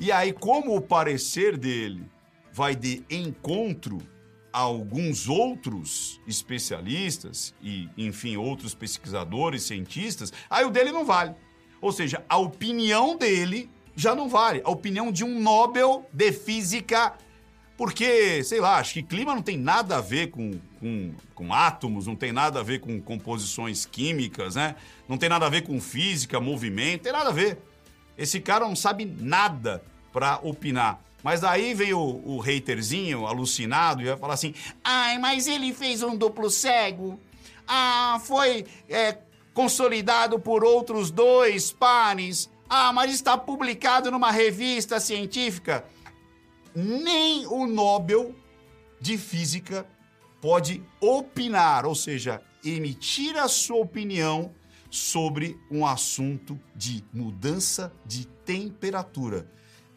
E 0.00 0.10
aí, 0.10 0.32
como 0.32 0.76
o 0.76 0.80
parecer 0.80 1.56
dele 1.56 2.04
vai 2.52 2.74
de 2.74 3.04
encontro 3.08 3.98
a 4.52 4.58
alguns 4.58 5.28
outros 5.28 6.20
especialistas 6.26 7.54
e, 7.62 7.88
enfim, 7.96 8.36
outros 8.36 8.74
pesquisadores, 8.74 9.62
cientistas, 9.62 10.32
aí 10.50 10.64
o 10.64 10.70
dele 10.70 10.90
não 10.90 11.04
vale. 11.04 11.36
Ou 11.80 11.92
seja, 11.92 12.24
a 12.28 12.36
opinião 12.36 13.16
dele 13.16 13.70
já 13.94 14.12
não 14.12 14.28
vale. 14.28 14.60
A 14.64 14.70
opinião 14.70 15.12
de 15.12 15.22
um 15.22 15.40
Nobel 15.40 16.04
de 16.12 16.32
Física 16.32 17.16
porque, 17.76 18.44
sei 18.44 18.60
lá, 18.60 18.76
acho 18.76 18.94
que 18.94 19.02
clima 19.02 19.34
não 19.34 19.42
tem 19.42 19.58
nada 19.58 19.96
a 19.96 20.00
ver 20.00 20.30
com, 20.30 20.52
com, 20.78 21.12
com, 21.34 21.52
átomos, 21.52 22.06
não 22.06 22.14
tem 22.14 22.32
nada 22.32 22.60
a 22.60 22.62
ver 22.62 22.78
com 22.78 23.00
composições 23.00 23.84
químicas, 23.84 24.54
né? 24.54 24.76
Não 25.08 25.18
tem 25.18 25.28
nada 25.28 25.46
a 25.46 25.48
ver 25.48 25.62
com 25.62 25.80
física, 25.80 26.38
movimento, 26.38 27.02
tem 27.02 27.12
nada 27.12 27.30
a 27.30 27.32
ver. 27.32 27.58
Esse 28.16 28.40
cara 28.40 28.64
não 28.64 28.76
sabe 28.76 29.04
nada 29.04 29.82
para 30.12 30.38
opinar. 30.44 31.02
Mas 31.20 31.42
aí 31.42 31.74
veio 31.74 31.98
o, 31.98 32.36
o 32.36 32.42
haterzinho 32.42 33.26
alucinado 33.26 34.02
e 34.02 34.04
vai 34.04 34.16
falar 34.16 34.34
assim: 34.34 34.54
ai, 34.84 35.18
mas 35.18 35.48
ele 35.48 35.74
fez 35.74 36.00
um 36.02 36.16
duplo 36.16 36.48
cego. 36.50 37.18
Ah, 37.66 38.20
foi 38.24 38.66
é, 38.88 39.18
consolidado 39.52 40.38
por 40.38 40.62
outros 40.62 41.10
dois 41.10 41.72
pares. 41.72 42.48
Ah, 42.70 42.92
mas 42.92 43.12
está 43.12 43.36
publicado 43.36 44.12
numa 44.12 44.30
revista 44.30 45.00
científica 45.00 45.84
nem 46.74 47.46
o 47.46 47.66
Nobel 47.66 48.34
de 49.00 49.16
Física 49.16 49.86
pode 50.40 50.82
opinar, 51.00 51.86
ou 51.86 51.94
seja, 51.94 52.42
emitir 52.64 53.36
a 53.36 53.48
sua 53.48 53.78
opinião 53.78 54.52
sobre 54.90 55.58
um 55.70 55.86
assunto 55.86 56.58
de 56.74 57.04
mudança 57.12 57.92
de 58.04 58.26
temperatura. 58.44 59.50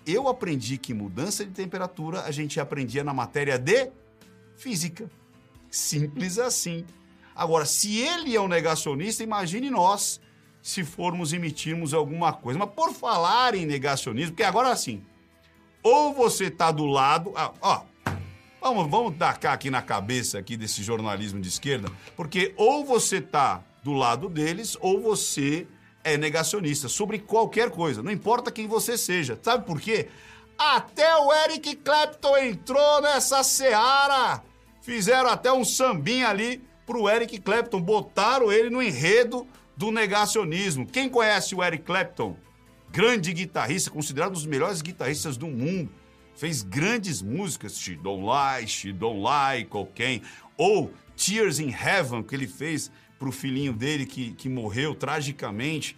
Eu 0.05 0.27
aprendi 0.27 0.77
que 0.77 0.93
mudança 0.93 1.45
de 1.45 1.51
temperatura 1.51 2.21
a 2.21 2.31
gente 2.31 2.59
aprendia 2.59 3.03
na 3.03 3.13
matéria 3.13 3.59
de 3.59 3.91
física. 4.55 5.09
Simples 5.69 6.39
assim. 6.39 6.85
Agora, 7.35 7.65
se 7.65 7.99
ele 7.99 8.35
é 8.35 8.41
um 8.41 8.47
negacionista, 8.47 9.21
imagine 9.21 9.69
nós 9.69 10.19
se 10.61 10.83
formos 10.83 11.33
emitirmos 11.33 11.93
alguma 11.93 12.33
coisa. 12.33 12.57
Mas 12.57 12.69
por 12.69 12.93
falar 12.93 13.53
em 13.53 13.65
negacionismo, 13.65 14.31
porque 14.31 14.43
agora 14.43 14.69
assim, 14.69 15.03
ou 15.83 16.13
você 16.13 16.49
tá 16.49 16.71
do 16.71 16.85
lado. 16.85 17.33
Ah, 17.35 17.51
ó, 17.61 17.81
vamos, 18.61 18.89
vamos 18.89 19.17
tacar 19.17 19.53
aqui 19.53 19.69
na 19.69 19.81
cabeça 19.81 20.37
aqui 20.39 20.57
desse 20.57 20.83
jornalismo 20.83 21.39
de 21.39 21.47
esquerda, 21.47 21.89
porque 22.15 22.53
ou 22.57 22.85
você 22.85 23.21
tá 23.21 23.63
do 23.83 23.93
lado 23.93 24.27
deles, 24.27 24.77
ou 24.81 25.01
você 25.01 25.67
é 26.03 26.17
negacionista 26.17 26.87
sobre 26.87 27.19
qualquer 27.19 27.69
coisa, 27.69 28.03
não 28.03 28.11
importa 28.11 28.51
quem 28.51 28.67
você 28.67 28.97
seja. 28.97 29.39
Sabe 29.41 29.65
por 29.65 29.79
quê? 29.79 30.07
Até 30.57 31.15
o 31.17 31.31
Eric 31.33 31.75
Clapton 31.77 32.37
entrou 32.37 33.01
nessa 33.01 33.43
seara. 33.43 34.41
Fizeram 34.81 35.29
até 35.29 35.51
um 35.51 35.63
sambinha 35.63 36.29
ali 36.29 36.63
pro 36.85 37.09
Eric 37.09 37.39
Clapton, 37.39 37.81
botaram 37.81 38.51
ele 38.51 38.69
no 38.69 38.81
enredo 38.81 39.45
do 39.75 39.91
negacionismo. 39.91 40.87
Quem 40.87 41.09
conhece 41.09 41.53
o 41.53 41.63
Eric 41.63 41.83
Clapton? 41.83 42.35
Grande 42.91 43.33
guitarrista, 43.33 43.89
considerado 43.89 44.31
um 44.31 44.33
dos 44.33 44.45
melhores 44.45 44.81
guitarristas 44.81 45.37
do 45.37 45.47
mundo. 45.47 45.89
fez 46.35 46.61
grandes 46.61 47.21
músicas, 47.21 47.79
She 47.79 47.95
Don't 47.95 48.23
Lie, 48.23 48.67
She 48.67 48.93
Don't 48.93 49.19
Lie, 49.19 49.65
Cocaine, 49.65 50.21
ou 50.55 50.93
Tears 51.15 51.59
in 51.59 51.71
Heaven, 51.71 52.21
que 52.21 52.35
ele 52.35 52.47
fez 52.47 52.91
pro 53.17 53.31
filhinho 53.31 53.73
dele 53.73 54.05
que, 54.05 54.33
que 54.33 54.47
morreu 54.47 54.93
tragicamente. 54.93 55.97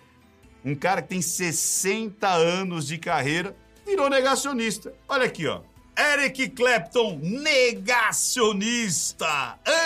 Um 0.63 0.75
cara 0.75 1.01
que 1.01 1.10
tem 1.10 1.22
60 1.22 2.27
anos 2.27 2.88
de 2.88 2.98
carreira, 2.98 3.55
virou 3.86 4.10
negacionista. 4.10 4.93
Olha 5.08 5.25
aqui, 5.25 5.46
ó. 5.48 5.62
Eric 5.98 6.50
Clapton, 6.51 7.19
negacionista, 7.22 8.48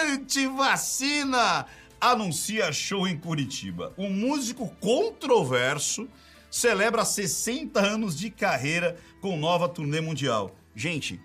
anti-vacina, 0.07 1.65
anuncia 1.99 2.71
show 2.71 3.07
em 3.07 3.17
Curitiba. 3.17 3.91
Um 3.97 4.11
músico 4.11 4.67
controverso 4.79 6.07
celebra 6.53 7.03
60 7.03 7.79
anos 7.79 8.15
de 8.15 8.29
carreira 8.29 8.95
com 9.19 9.35
nova 9.35 9.67
turnê 9.67 9.99
mundial. 9.99 10.55
Gente, 10.75 11.19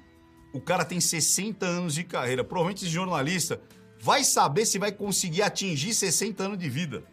o 0.54 0.61
cara 0.61 0.87
tem 0.87 1.02
60 1.02 1.66
anos 1.66 1.94
de 1.94 2.02
carreira. 2.02 2.42
Provavelmente 2.42 2.87
esse 2.87 2.90
jornalista 2.90 3.61
vai 4.00 4.25
saber 4.25 4.64
se 4.64 4.78
vai 4.78 4.90
conseguir 4.90 5.42
atingir 5.42 5.92
60 5.92 6.42
anos 6.44 6.58
de 6.58 6.70
vida. 6.70 7.04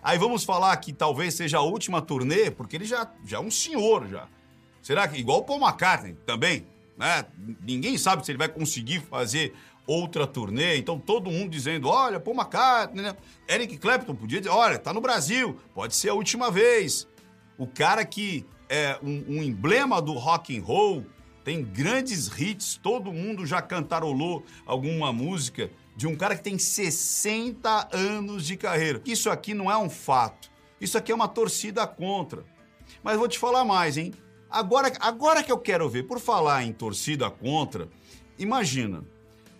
Aí 0.00 0.16
vamos 0.18 0.44
falar 0.44 0.76
que 0.76 0.92
talvez 0.92 1.34
seja 1.34 1.58
a 1.58 1.62
última 1.62 2.00
turnê, 2.00 2.48
porque 2.48 2.76
ele 2.76 2.84
já, 2.84 3.12
já 3.24 3.38
é 3.38 3.40
um 3.40 3.50
senhor 3.50 4.06
já. 4.06 4.28
Será 4.80 5.08
que 5.08 5.18
igual 5.18 5.40
o 5.40 5.44
Paul 5.44 5.60
McCartney 5.60 6.14
também, 6.24 6.64
né? 6.96 7.24
Ninguém 7.60 7.98
sabe 7.98 8.24
se 8.24 8.30
ele 8.30 8.38
vai 8.38 8.48
conseguir 8.48 9.00
fazer 9.00 9.52
outra 9.84 10.28
turnê, 10.28 10.76
então 10.76 10.96
todo 10.96 11.28
mundo 11.28 11.50
dizendo, 11.50 11.88
olha, 11.88 12.20
Paul 12.20 12.36
McCartney, 12.36 13.02
né? 13.02 13.16
Eric 13.48 13.78
Clapton 13.78 14.14
podia 14.14 14.40
dizer, 14.40 14.50
olha, 14.50 14.78
tá 14.78 14.92
no 14.92 15.00
Brasil, 15.00 15.58
pode 15.74 15.96
ser 15.96 16.10
a 16.10 16.14
última 16.14 16.48
vez 16.48 17.10
o 17.58 17.66
cara 17.66 18.04
que 18.04 18.46
é 18.68 18.98
um, 19.02 19.36
um 19.36 19.42
emblema 19.42 20.00
do 20.00 20.12
rock 20.12 20.56
and 20.56 20.62
roll, 20.62 21.04
tem 21.44 21.62
grandes 21.62 22.28
hits, 22.38 22.78
todo 22.82 23.12
mundo 23.12 23.44
já 23.44 23.60
cantarolou 23.60 24.44
alguma 24.64 25.12
música 25.12 25.70
de 25.96 26.06
um 26.06 26.16
cara 26.16 26.36
que 26.36 26.42
tem 26.42 26.58
60 26.58 27.88
anos 27.92 28.46
de 28.46 28.56
carreira. 28.56 29.02
Isso 29.04 29.28
aqui 29.28 29.52
não 29.52 29.70
é 29.70 29.76
um 29.76 29.90
fato. 29.90 30.50
Isso 30.80 30.96
aqui 30.96 31.12
é 31.12 31.14
uma 31.14 31.28
torcida 31.28 31.86
contra. 31.86 32.44
Mas 33.02 33.18
vou 33.18 33.28
te 33.28 33.38
falar 33.38 33.64
mais, 33.64 33.96
hein? 33.96 34.12
Agora, 34.50 34.92
agora 35.00 35.42
que 35.42 35.50
eu 35.50 35.58
quero 35.58 35.88
ver, 35.88 36.04
por 36.04 36.20
falar 36.20 36.64
em 36.64 36.72
torcida 36.72 37.30
contra, 37.30 37.88
imagina, 38.38 39.04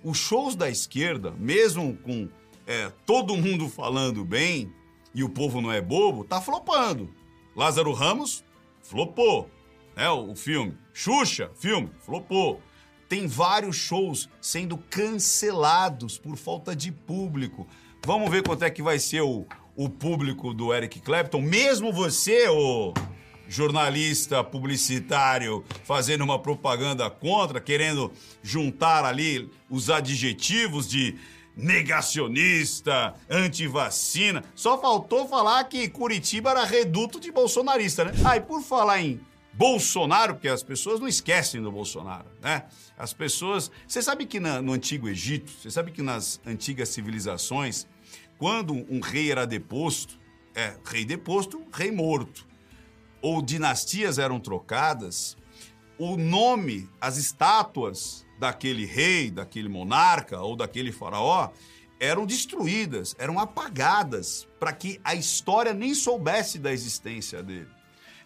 os 0.03 0.19
shows 0.19 0.55
da 0.55 0.69
esquerda, 0.69 1.31
mesmo 1.33 1.97
com 1.99 2.29
é, 2.67 2.91
todo 3.07 3.37
mundo 3.37 3.69
falando 3.69 4.25
bem 4.25 4.73
e 5.15 5.23
o 5.25 5.29
povo 5.29 5.61
não 5.61 5.73
é 5.73 5.81
bobo, 5.81 6.25
tá 6.25 6.41
flopando. 6.41 7.09
Lázaro 7.55 7.93
Ramos, 7.93 8.45
flopou. 8.83 9.51
É 9.95 10.09
o, 10.09 10.35
filme. 10.35 10.77
Xuxa, 10.93 11.51
filme, 11.55 11.91
flopou. 12.01 12.61
Tem 13.09 13.27
vários 13.27 13.77
shows 13.77 14.29
sendo 14.41 14.79
cancelados 14.79 16.19
por 16.19 16.37
falta 16.37 16.75
de 16.75 16.91
público. 16.91 17.69
Vamos 18.05 18.31
ver 18.31 18.43
quanto 18.43 18.65
é 18.65 18.71
que 18.71 18.83
vai 18.83 18.99
ser 18.99 19.21
o, 19.21 19.47
o 19.77 19.89
público 19.89 20.55
do 20.55 20.73
Eric 20.73 21.01
Clapton. 21.01 21.43
Mesmo 21.43 21.93
você, 21.93 22.49
o 22.49 22.95
jornalista 23.47 24.43
publicitário, 24.43 25.63
fazendo 25.85 26.25
uma 26.25 26.39
propaganda 26.39 27.11
contra, 27.11 27.61
querendo 27.61 28.11
juntar 28.43 29.05
ali 29.05 29.51
os 29.69 29.91
adjetivos 29.91 30.89
de 30.89 31.17
negacionista, 31.57 33.15
anti-vacina. 33.29 34.45
Só 34.55 34.81
faltou 34.81 35.29
falar 35.29 35.65
que 35.65 35.89
Curitiba 35.89 36.51
era 36.51 36.65
reduto 36.65 37.21
de 37.21 37.31
bolsonarista, 37.31 38.05
né? 38.05 38.13
Ah, 38.25 38.37
e 38.37 38.41
por 38.41 38.63
falar 38.63 39.01
em 39.01 39.21
Bolsonaro, 39.53 40.35
porque 40.35 40.49
as 40.49 40.63
pessoas 40.63 40.99
não 40.99 41.07
esquecem 41.07 41.63
do 41.63 41.71
Bolsonaro, 41.71 42.27
né? 42.41 42.65
As 42.97 43.13
pessoas. 43.13 43.71
Você 43.87 44.03
sabe 44.03 44.25
que 44.25 44.41
na, 44.41 44.63
no 44.63 44.73
Antigo 44.73 45.09
Egito, 45.09 45.51
você 45.51 45.71
sabe 45.71 45.91
que 45.93 46.03
nas 46.03 46.41
antigas 46.47 46.89
civilizações, 46.89 47.87
quando 48.39 48.73
um 48.73 49.01
rei 49.01 49.31
era 49.31 49.47
deposto, 49.47 50.19
é, 50.55 50.75
rei 50.85 51.05
deposto, 51.05 51.63
rei 51.73 51.91
morto, 51.91 52.47
ou 53.21 53.43
dinastias 53.43 54.19
eram 54.19 54.41
trocadas, 54.41 55.37
o 56.05 56.17
nome, 56.17 56.89
as 57.01 57.17
estátuas 57.17 58.27
daquele 58.37 58.85
rei, 58.85 59.31
daquele 59.31 59.69
monarca 59.69 60.41
ou 60.41 60.57
daquele 60.57 60.91
faraó 60.91 61.51
eram 62.01 62.27
destruídas, 62.27 63.15
eram 63.21 63.39
apagadas, 63.39 64.49
para 64.59 64.73
que 64.73 65.01
a 65.05 65.15
história 65.15 65.73
nem 65.73 65.95
soubesse 65.95 66.59
da 66.59 66.73
existência 66.73 67.41
dele. 67.41 67.69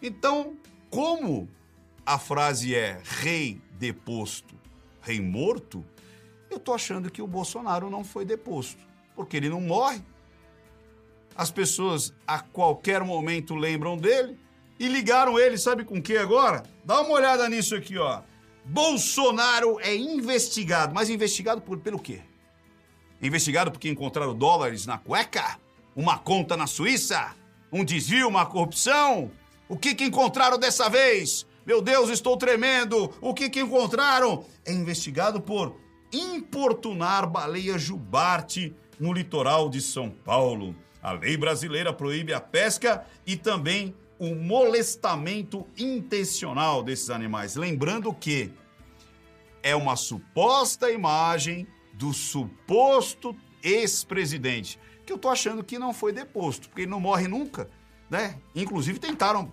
Então, 0.00 0.56
como 0.88 1.46
a 2.06 2.18
frase 2.18 2.74
é 2.74 2.98
rei 3.04 3.60
deposto, 3.72 4.58
rei 5.02 5.20
morto, 5.20 5.84
eu 6.48 6.58
tô 6.58 6.72
achando 6.72 7.10
que 7.10 7.20
o 7.20 7.26
Bolsonaro 7.26 7.90
não 7.90 8.02
foi 8.02 8.24
deposto, 8.24 8.82
porque 9.14 9.36
ele 9.36 9.50
não 9.50 9.60
morre. 9.60 10.02
As 11.36 11.50
pessoas 11.50 12.14
a 12.26 12.38
qualquer 12.40 13.04
momento 13.04 13.54
lembram 13.54 13.98
dele 13.98 14.45
e 14.78 14.88
ligaram 14.88 15.38
ele, 15.38 15.56
sabe 15.56 15.84
com 15.84 16.00
que 16.00 16.16
agora? 16.16 16.62
Dá 16.84 17.00
uma 17.00 17.14
olhada 17.14 17.48
nisso 17.48 17.74
aqui, 17.74 17.96
ó. 17.96 18.22
Bolsonaro 18.64 19.78
é 19.80 19.94
investigado. 19.94 20.94
Mas 20.94 21.08
investigado 21.08 21.60
por, 21.60 21.78
pelo 21.78 21.98
quê? 21.98 22.20
Investigado 23.22 23.70
porque 23.70 23.88
encontraram 23.88 24.34
dólares 24.34 24.86
na 24.86 24.98
cueca? 24.98 25.58
Uma 25.94 26.18
conta 26.18 26.56
na 26.56 26.66
Suíça? 26.66 27.34
Um 27.72 27.84
desvio, 27.84 28.28
uma 28.28 28.44
corrupção? 28.44 29.30
O 29.68 29.76
que, 29.76 29.94
que 29.94 30.04
encontraram 30.04 30.58
dessa 30.58 30.88
vez? 30.88 31.46
Meu 31.64 31.80
Deus, 31.80 32.10
estou 32.10 32.36
tremendo! 32.36 33.12
O 33.20 33.32
que, 33.32 33.48
que 33.48 33.60
encontraram? 33.60 34.44
É 34.64 34.72
investigado 34.72 35.40
por 35.40 35.80
importunar 36.12 37.28
baleia 37.28 37.78
jubarte 37.78 38.74
no 39.00 39.12
litoral 39.12 39.68
de 39.68 39.80
São 39.80 40.10
Paulo. 40.10 40.74
A 41.02 41.12
lei 41.12 41.36
brasileira 41.36 41.92
proíbe 41.92 42.32
a 42.32 42.40
pesca 42.40 43.04
e 43.26 43.36
também 43.36 43.94
o 44.18 44.34
molestamento 44.34 45.66
intencional 45.76 46.82
desses 46.82 47.10
animais. 47.10 47.54
Lembrando 47.54 48.12
que 48.12 48.52
é 49.62 49.74
uma 49.74 49.96
suposta 49.96 50.90
imagem 50.90 51.66
do 51.92 52.12
suposto 52.12 53.36
ex-presidente, 53.62 54.78
que 55.04 55.12
eu 55.12 55.18
tô 55.18 55.28
achando 55.28 55.64
que 55.64 55.78
não 55.78 55.92
foi 55.92 56.12
deposto, 56.12 56.68
porque 56.68 56.82
ele 56.82 56.90
não 56.90 57.00
morre 57.00 57.26
nunca, 57.26 57.68
né? 58.08 58.38
Inclusive 58.54 58.98
tentaram 58.98 59.50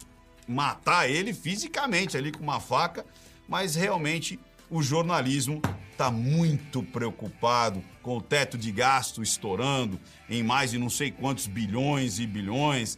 matar 0.48 1.10
ele 1.10 1.34
fisicamente 1.34 2.18
ali 2.18 2.32
com 2.32 2.44
uma 2.44 2.60
faca, 2.60 3.06
mas 3.48 3.76
realmente 3.76 4.40
o 4.70 4.82
jornalismo 4.82 5.62
está 5.92 6.10
muito 6.10 6.84
preocupado 6.84 7.84
com 8.02 8.18
o 8.18 8.22
teto 8.22 8.58
de 8.58 8.72
gasto 8.72 9.22
estourando 9.22 10.00
em 10.30 10.44
mais 10.44 10.72
de 10.72 10.78
não 10.78 10.90
sei 10.90 11.12
quantos 11.12 11.48
bilhões 11.48 12.20
e 12.20 12.28
bilhões, 12.28 12.98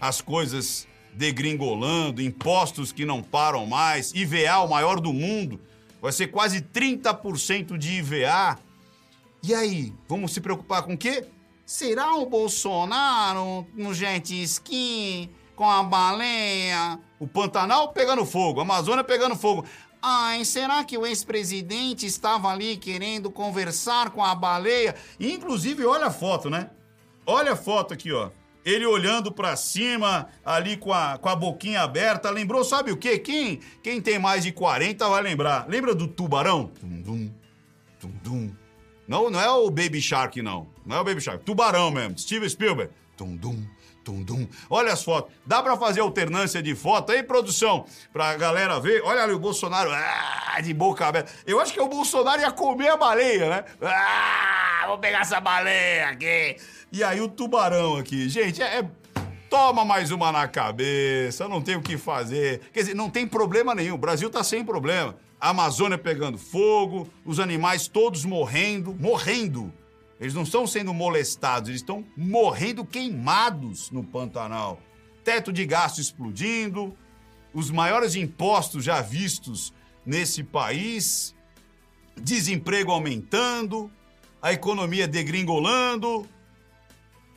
as 0.00 0.20
coisas 0.20 0.86
degringolando, 1.14 2.20
impostos 2.20 2.92
que 2.92 3.04
não 3.04 3.22
param 3.22 3.66
mais, 3.66 4.12
IVA 4.14 4.58
o 4.58 4.68
maior 4.68 5.00
do 5.00 5.12
mundo, 5.12 5.60
vai 6.00 6.12
ser 6.12 6.28
quase 6.28 6.60
30% 6.60 7.78
de 7.78 7.92
IVA. 7.98 8.58
E 9.42 9.54
aí, 9.54 9.92
vamos 10.08 10.32
se 10.32 10.40
preocupar 10.40 10.82
com 10.82 10.94
o 10.94 10.98
quê? 10.98 11.26
Será 11.64 12.14
o 12.16 12.26
Bolsonaro 12.26 13.66
no 13.74 13.94
jet 13.94 14.42
ski, 14.42 15.30
com 15.56 15.70
a 15.70 15.82
baleia, 15.82 16.98
o 17.18 17.26
Pantanal 17.26 17.92
pegando 17.92 18.24
fogo, 18.26 18.60
a 18.60 18.64
Amazônia 18.64 19.04
pegando 19.04 19.36
fogo. 19.36 19.64
Ai, 20.02 20.44
será 20.44 20.84
que 20.84 20.98
o 20.98 21.06
ex-presidente 21.06 22.04
estava 22.04 22.48
ali 22.48 22.76
querendo 22.76 23.30
conversar 23.30 24.10
com 24.10 24.22
a 24.22 24.34
baleia? 24.34 24.94
Inclusive, 25.18 25.86
olha 25.86 26.06
a 26.06 26.10
foto, 26.10 26.50
né? 26.50 26.68
Olha 27.24 27.52
a 27.52 27.56
foto 27.56 27.94
aqui, 27.94 28.12
ó 28.12 28.30
ele 28.64 28.86
olhando 28.86 29.30
para 29.30 29.54
cima, 29.56 30.28
ali 30.44 30.76
com 30.76 30.92
a, 30.92 31.18
com 31.18 31.28
a 31.28 31.36
boquinha 31.36 31.82
aberta, 31.82 32.30
lembrou, 32.30 32.64
sabe 32.64 32.90
o 32.90 32.96
quê? 32.96 33.18
Quem, 33.18 33.60
quem 33.82 34.00
tem 34.00 34.18
mais 34.18 34.42
de 34.42 34.52
40 34.52 35.08
vai 35.08 35.22
lembrar. 35.22 35.68
Lembra 35.68 35.94
do 35.94 36.08
tubarão? 36.08 36.72
Dum, 38.00 38.12
dum. 38.22 38.54
Não, 39.06 39.30
não 39.30 39.40
é 39.40 39.50
o 39.50 39.70
Baby 39.70 40.00
Shark, 40.00 40.40
não. 40.40 40.66
Não 40.84 40.96
é 40.96 41.00
o 41.00 41.04
Baby 41.04 41.20
Shark. 41.20 41.44
Tubarão 41.44 41.90
mesmo. 41.90 42.18
Steve 42.18 42.48
Spielberg. 42.48 42.90
Tum, 43.16 43.36
dum, 43.36 43.62
tum. 44.04 44.46
Olha 44.68 44.92
as 44.92 45.02
fotos. 45.02 45.32
Dá 45.46 45.62
para 45.62 45.76
fazer 45.76 46.00
alternância 46.00 46.62
de 46.62 46.74
foto 46.74 47.12
aí, 47.12 47.22
produção? 47.22 47.86
Pra 48.12 48.36
galera 48.36 48.78
ver. 48.78 49.02
Olha 49.04 49.22
ali 49.22 49.32
o 49.32 49.38
Bolsonaro. 49.38 49.90
Ah, 49.92 50.60
de 50.60 50.74
boca 50.74 51.06
aberta. 51.06 51.32
Eu 51.46 51.60
acho 51.60 51.72
que 51.72 51.80
o 51.80 51.88
Bolsonaro 51.88 52.40
ia 52.40 52.52
comer 52.52 52.88
a 52.88 52.96
baleia, 52.96 53.48
né? 53.48 53.64
Ah, 53.82 54.84
vou 54.86 54.98
pegar 54.98 55.20
essa 55.20 55.40
baleia 55.40 56.08
aqui. 56.08 56.56
E 56.92 57.02
aí 57.02 57.20
o 57.20 57.28
tubarão 57.28 57.96
aqui. 57.96 58.28
Gente, 58.28 58.62
é, 58.62 58.80
é, 58.80 58.88
Toma 59.54 59.84
mais 59.84 60.10
uma 60.10 60.32
na 60.32 60.48
cabeça, 60.48 61.46
não 61.46 61.62
tem 61.62 61.76
o 61.76 61.80
que 61.80 61.96
fazer. 61.96 62.60
Quer 62.72 62.80
dizer, 62.80 62.94
não 62.94 63.08
tem 63.08 63.24
problema 63.24 63.72
nenhum. 63.72 63.94
O 63.94 63.98
Brasil 63.98 64.28
tá 64.28 64.42
sem 64.42 64.64
problema. 64.64 65.14
A 65.40 65.50
Amazônia 65.50 65.96
pegando 65.96 66.36
fogo, 66.36 67.08
os 67.24 67.38
animais 67.38 67.86
todos 67.86 68.24
morrendo, 68.24 68.92
morrendo. 68.98 69.72
Eles 70.20 70.34
não 70.34 70.42
estão 70.42 70.66
sendo 70.66 70.94
molestados, 70.94 71.68
eles 71.68 71.80
estão 71.80 72.04
morrendo 72.16 72.84
queimados 72.84 73.90
no 73.90 74.04
Pantanal. 74.04 74.80
Teto 75.24 75.52
de 75.52 75.64
gasto 75.66 76.00
explodindo, 76.00 76.96
os 77.52 77.70
maiores 77.70 78.14
impostos 78.14 78.84
já 78.84 79.00
vistos 79.00 79.72
nesse 80.04 80.42
país, 80.42 81.34
desemprego 82.16 82.92
aumentando, 82.92 83.90
a 84.40 84.52
economia 84.52 85.08
degringolando, 85.08 86.28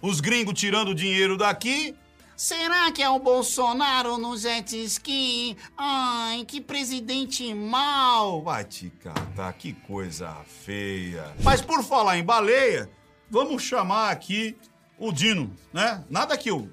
os 0.02 0.20
gringos 0.20 0.60
tirando 0.60 0.94
dinheiro 0.94 1.38
daqui. 1.38 1.96
Será 2.38 2.92
que 2.92 3.02
é 3.02 3.10
o 3.10 3.18
Bolsonaro 3.18 4.16
no 4.20 4.38
jet 4.38 4.72
ski? 4.84 5.58
Ai, 5.76 6.46
que 6.46 6.62
presidente 6.62 7.52
mal! 7.52 8.44
Vai 8.44 8.64
te 8.64 8.92
catar, 8.92 9.52
que 9.54 9.74
coisa 9.74 10.32
feia. 10.46 11.36
Mas 11.44 11.64
por 11.64 11.84
falar 11.84 12.20
em 12.20 12.24
baleia, 12.24 12.92
vamos 13.28 13.64
chamar 13.64 14.12
aqui 14.12 14.56
o 15.00 15.12
Dino, 15.12 15.52
né? 15.74 16.06
Nada 16.12 16.38
que 16.38 16.52
eu. 16.52 16.70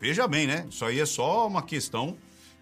Veja 0.00 0.26
bem, 0.26 0.46
né? 0.46 0.66
Isso 0.70 0.82
aí 0.82 0.98
é 0.98 1.04
só 1.04 1.46
uma 1.46 1.60
questão 1.60 2.16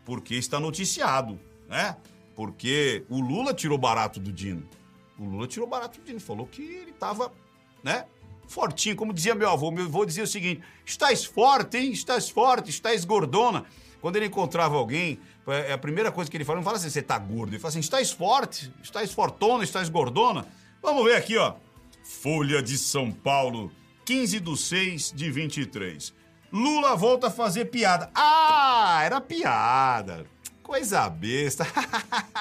porque 0.04 0.34
está 0.34 0.58
noticiado, 0.58 1.38
né? 1.68 1.96
Porque 2.34 3.04
o 3.08 3.20
Lula 3.20 3.54
tirou 3.54 3.78
barato 3.78 4.18
do 4.18 4.32
Dino. 4.32 4.68
O 5.16 5.24
Lula 5.24 5.46
tirou 5.46 5.68
barato 5.68 6.00
do 6.00 6.04
Dino, 6.04 6.18
falou 6.18 6.48
que 6.48 6.62
ele 6.62 6.90
tava, 6.90 7.32
né? 7.80 8.06
Fortinho, 8.50 8.96
como 8.96 9.12
dizia 9.12 9.32
meu 9.32 9.48
avô. 9.48 9.70
Meu 9.70 9.84
avô 9.84 10.04
dizia 10.04 10.24
o 10.24 10.26
seguinte: 10.26 10.60
estás 10.84 11.24
forte, 11.24 11.76
hein? 11.76 11.92
Estás 11.92 12.28
forte, 12.28 12.68
estás 12.68 13.04
gordona. 13.04 13.64
Quando 14.00 14.16
ele 14.16 14.26
encontrava 14.26 14.74
alguém, 14.74 15.20
é 15.46 15.72
a 15.72 15.78
primeira 15.78 16.10
coisa 16.10 16.28
que 16.28 16.36
ele 16.36 16.44
fala, 16.44 16.56
não 16.56 16.64
fala 16.64 16.76
assim, 16.76 16.90
você 16.90 17.00
tá 17.00 17.16
gordo. 17.16 17.52
Ele 17.52 17.60
fala 17.60 17.68
assim, 17.68 17.78
estás 17.78 18.10
forte, 18.10 18.72
estás 18.82 19.12
fortona, 19.12 19.62
estás 19.62 19.88
gordona. 19.88 20.48
Vamos 20.82 21.04
ver 21.04 21.14
aqui, 21.14 21.36
ó. 21.36 21.54
Folha 22.02 22.60
de 22.60 22.76
São 22.76 23.12
Paulo, 23.12 23.70
15 24.04 24.40
de 24.40 24.56
6 24.58 25.12
de 25.12 25.30
23. 25.30 26.12
Lula 26.52 26.96
volta 26.96 27.28
a 27.28 27.30
fazer 27.30 27.66
piada. 27.66 28.10
Ah, 28.12 29.00
era 29.04 29.20
piada. 29.20 30.26
Coisa 30.60 31.08
besta. 31.08 31.64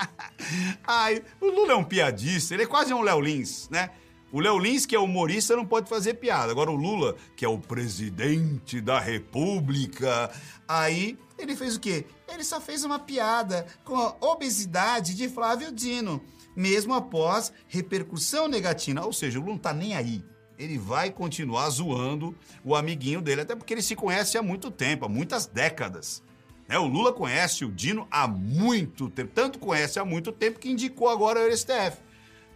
Ai, 0.88 1.22
o 1.40 1.46
Lula 1.46 1.74
é 1.74 1.76
um 1.76 1.84
piadista, 1.84 2.56
ele 2.56 2.64
é 2.64 2.68
quase 2.68 2.92
um 2.96 3.04
Léo 3.04 3.22
Lins, 3.22 3.70
né? 3.70 3.92
O 4.32 4.40
Léo 4.40 4.60
Lins, 4.60 4.86
que 4.86 4.96
é 4.96 5.00
humorista, 5.00 5.56
não 5.56 5.66
pode 5.66 5.90
fazer 5.90 6.16
piada. 6.16 6.52
Agora 6.52 6.70
o 6.70 6.76
Lula, 6.76 7.16
que 7.36 7.44
é 7.44 7.48
o 7.48 7.58
presidente 7.58 8.80
da 8.80 9.00
República, 9.00 10.32
aí 10.68 11.18
ele 11.38 11.56
fez 11.56 11.76
o 11.76 11.80
quê? 11.80 12.06
Ele 12.28 12.44
só 12.44 12.62
fez 12.62 12.84
uma 12.84 13.00
piada 13.00 13.66
com 13.84 13.96
a 13.96 14.16
obesidade 14.22 15.16
de 15.16 15.28
Flávio 15.28 15.72
Dino, 15.72 16.22
mesmo 16.56 16.94
após 16.94 17.52
repercussão 17.68 18.48
negativa. 18.48 19.04
Ou 19.04 19.14
seja, 19.14 19.40
o 19.40 19.42
Lula 19.42 19.54
não 19.54 19.60
tá 19.60 19.74
nem 19.74 19.96
aí 19.96 20.24
ele 20.60 20.78
vai 20.78 21.10
continuar 21.10 21.70
zoando 21.70 22.36
o 22.66 22.76
amiguinho 22.76 23.22
dele, 23.22 23.42
até 23.42 23.56
porque 23.56 23.74
ele 23.74 23.82
se 23.82 23.96
conhece 23.96 24.38
há 24.38 24.44
muito 24.44 24.70
tempo, 24.70 25.06
há 25.06 25.10
muitas 25.10 25.46
décadas. 25.46 26.22
É, 26.68 26.78
o 26.78 26.86
Lula 26.86 27.14
conhece 27.14 27.64
o 27.64 27.72
Dino 27.72 28.06
há 28.12 28.28
muito 28.28 29.10
tempo, 29.10 29.32
tanto 29.34 29.58
conhece 29.58 29.98
há 29.98 30.06
muito 30.06 30.32
tempo 30.32 30.60
que 30.60 30.70
indicou 30.70 31.08
agora 31.08 31.48
o 31.48 31.58
STF. 31.58 31.98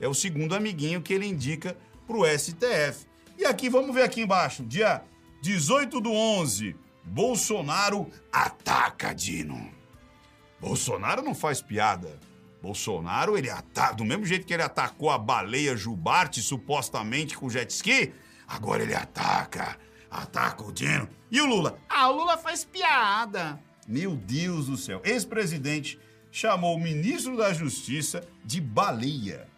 É 0.04 0.08
o 0.08 0.14
segundo 0.14 0.54
amiguinho 0.54 1.02
que 1.02 1.14
ele 1.14 1.26
indica 1.26 1.78
para 2.06 2.18
o 2.18 2.26
STF. 2.26 3.08
E 3.38 3.46
aqui, 3.46 3.70
vamos 3.70 3.96
ver 3.96 4.04
aqui 4.04 4.20
embaixo, 4.20 4.62
dia 4.66 5.02
18 5.42 6.02
do 6.02 6.12
11, 6.12 6.76
Bolsonaro 7.06 8.12
ataca 8.30 9.14
Dino. 9.14 9.72
Bolsonaro 10.60 11.22
não 11.22 11.34
faz 11.34 11.62
piada. 11.62 12.20
Bolsonaro, 12.62 13.38
ele 13.38 13.50
ataca, 13.50 13.96
do 13.96 14.04
mesmo 14.04 14.26
jeito 14.26 14.46
que 14.46 14.54
ele 14.54 14.64
atacou 14.64 15.10
a 15.10 15.18
baleia 15.18 15.76
Jubarte, 15.76 16.42
supostamente 16.42 17.38
com 17.38 17.50
jet 17.50 17.72
ski, 17.72 18.14
agora 18.46 18.84
ele 18.84 18.94
ataca, 18.94 19.78
ataca 20.12 20.64
o 20.64 20.72
Dino. 20.74 21.08
E 21.32 21.40
o 21.40 21.46
Lula? 21.46 21.80
Ah, 21.88 22.10
o 22.10 22.18
Lula 22.18 22.38
faz 22.38 22.66
piada. 22.66 23.58
Meu 23.88 24.18
Deus 24.18 24.66
do 24.66 24.76
céu. 24.76 25.02
Ex-presidente 25.06 25.98
chamou 26.30 26.76
o 26.76 26.80
ministro 26.80 27.38
da 27.38 27.54
Justiça 27.54 28.28
de 28.44 28.60
baleia. 28.60 29.53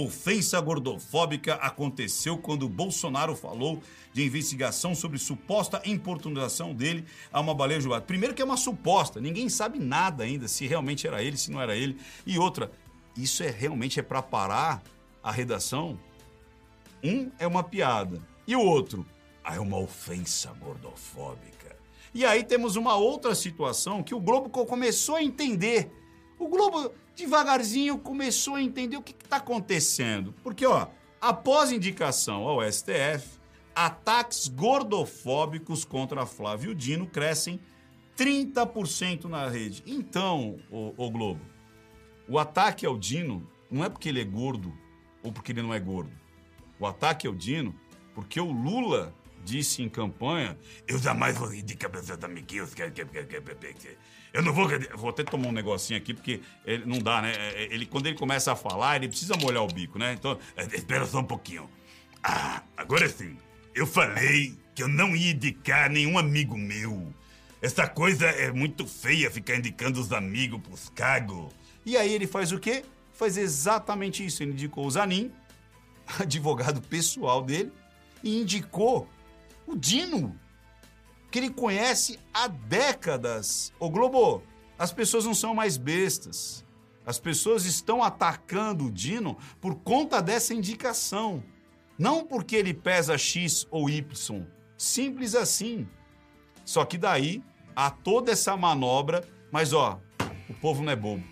Ofensa 0.00 0.60
gordofóbica 0.60 1.54
aconteceu 1.54 2.38
quando 2.38 2.68
Bolsonaro 2.68 3.34
falou 3.34 3.82
de 4.12 4.24
investigação 4.24 4.94
sobre 4.94 5.18
suposta 5.18 5.82
importunação 5.84 6.72
dele 6.72 7.04
a 7.32 7.40
uma 7.40 7.54
baleia 7.54 7.80
jubarte. 7.80 8.06
Primeiro 8.06 8.34
que 8.34 8.40
é 8.40 8.44
uma 8.44 8.56
suposta, 8.56 9.20
ninguém 9.20 9.48
sabe 9.48 9.78
nada 9.78 10.22
ainda 10.22 10.46
se 10.46 10.66
realmente 10.66 11.06
era 11.06 11.22
ele, 11.22 11.36
se 11.36 11.50
não 11.50 11.60
era 11.60 11.76
ele. 11.76 11.98
E 12.24 12.38
outra, 12.38 12.70
isso 13.16 13.42
é 13.42 13.50
realmente 13.50 13.98
é 13.98 14.02
para 14.02 14.22
parar 14.22 14.82
a 15.22 15.32
redação? 15.32 15.98
Um 17.02 17.30
é 17.38 17.46
uma 17.46 17.64
piada 17.64 18.20
e 18.46 18.54
o 18.54 18.60
outro 18.60 19.04
ah, 19.42 19.56
é 19.56 19.60
uma 19.60 19.78
ofensa 19.78 20.52
gordofóbica. 20.60 21.76
E 22.14 22.24
aí 22.24 22.44
temos 22.44 22.76
uma 22.76 22.96
outra 22.96 23.34
situação 23.34 24.02
que 24.02 24.14
o 24.14 24.20
Globo 24.20 24.48
começou 24.48 25.16
a 25.16 25.22
entender. 25.22 25.90
O 26.38 26.48
Globo 26.48 26.92
devagarzinho 27.18 27.98
começou 27.98 28.54
a 28.54 28.62
entender 28.62 28.96
o 28.96 29.02
que 29.02 29.12
está 29.12 29.36
acontecendo. 29.36 30.34
Porque, 30.42 30.64
ó, 30.64 30.88
após 31.20 31.72
indicação 31.72 32.44
ao 32.44 32.60
STF, 32.70 33.38
ataques 33.74 34.48
gordofóbicos 34.48 35.84
contra 35.84 36.24
Flávio 36.24 36.74
Dino 36.74 37.06
crescem 37.06 37.60
30% 38.16 39.24
na 39.24 39.48
rede. 39.48 39.82
Então, 39.86 40.58
o, 40.70 40.94
o 40.96 41.10
Globo, 41.10 41.40
o 42.28 42.38
ataque 42.38 42.86
ao 42.86 42.98
Dino 42.98 43.48
não 43.70 43.84
é 43.84 43.88
porque 43.88 44.08
ele 44.08 44.20
é 44.20 44.24
gordo 44.24 44.72
ou 45.22 45.32
porque 45.32 45.52
ele 45.52 45.62
não 45.62 45.74
é 45.74 45.80
gordo. 45.80 46.12
O 46.80 46.86
ataque 46.86 47.26
ao 47.26 47.34
Dino 47.34 47.74
porque 48.14 48.40
o 48.40 48.50
Lula 48.50 49.14
disse 49.44 49.80
em 49.82 49.88
campanha: 49.88 50.58
eu 50.86 50.98
jamais 50.98 51.38
vou 51.38 51.48
rir 51.48 51.62
de 51.62 51.76
cabeça 51.76 52.16
da 52.16 52.26
amiguinhos. 52.26 52.74
Eu 54.32 54.42
não 54.42 54.52
vou. 54.52 54.68
Vou 54.96 55.10
até 55.10 55.24
tomar 55.24 55.48
um 55.48 55.52
negocinho 55.52 55.98
aqui, 55.98 56.12
porque 56.12 56.40
ele, 56.64 56.84
não 56.84 56.98
dá, 56.98 57.22
né? 57.22 57.32
É, 57.32 57.62
é, 57.62 57.74
ele, 57.74 57.86
quando 57.86 58.06
ele 58.06 58.16
começa 58.16 58.52
a 58.52 58.56
falar, 58.56 58.96
ele 58.96 59.08
precisa 59.08 59.36
molhar 59.36 59.62
o 59.62 59.68
bico, 59.68 59.98
né? 59.98 60.12
Então, 60.12 60.38
é, 60.56 60.64
espera 60.76 61.06
só 61.06 61.20
um 61.20 61.24
pouquinho. 61.24 61.68
Ah, 62.22 62.62
agora 62.76 63.08
sim. 63.08 63.36
Eu 63.74 63.86
falei 63.86 64.56
que 64.74 64.82
eu 64.82 64.88
não 64.88 65.14
ia 65.14 65.32
indicar 65.32 65.90
nenhum 65.90 66.18
amigo 66.18 66.56
meu. 66.56 67.12
Essa 67.60 67.88
coisa 67.88 68.26
é 68.26 68.52
muito 68.52 68.86
feia 68.86 69.30
ficar 69.30 69.56
indicando 69.56 70.00
os 70.00 70.12
amigos 70.12 70.60
pros 70.60 70.88
cagos. 70.90 71.52
E 71.84 71.96
aí 71.96 72.12
ele 72.12 72.26
faz 72.26 72.52
o 72.52 72.58
quê? 72.58 72.84
Faz 73.12 73.36
exatamente 73.36 74.24
isso. 74.24 74.42
Ele 74.42 74.52
indicou 74.52 74.86
o 74.86 74.90
Zanin, 74.90 75.32
advogado 76.20 76.80
pessoal 76.82 77.42
dele, 77.42 77.72
e 78.22 78.40
indicou 78.40 79.08
o 79.66 79.76
Dino 79.76 80.38
que 81.30 81.38
ele 81.38 81.50
conhece 81.50 82.18
há 82.32 82.48
décadas. 82.48 83.72
Ô 83.78 83.90
Globo, 83.90 84.42
as 84.78 84.92
pessoas 84.92 85.24
não 85.24 85.34
são 85.34 85.54
mais 85.54 85.76
bestas. 85.76 86.64
As 87.04 87.18
pessoas 87.18 87.64
estão 87.64 88.02
atacando 88.02 88.86
o 88.86 88.90
Dino 88.90 89.36
por 89.60 89.76
conta 89.76 90.20
dessa 90.20 90.52
indicação. 90.54 91.42
Não 91.98 92.24
porque 92.24 92.54
ele 92.54 92.74
pesa 92.74 93.16
X 93.16 93.66
ou 93.70 93.88
Y. 93.88 94.46
Simples 94.76 95.34
assim. 95.34 95.88
Só 96.64 96.84
que 96.84 96.98
daí 96.98 97.42
há 97.74 97.90
toda 97.90 98.30
essa 98.30 98.56
manobra, 98.56 99.26
mas 99.50 99.72
ó, 99.72 99.98
o 100.48 100.54
povo 100.54 100.82
não 100.82 100.92
é 100.92 100.96
bobo. 100.96 101.24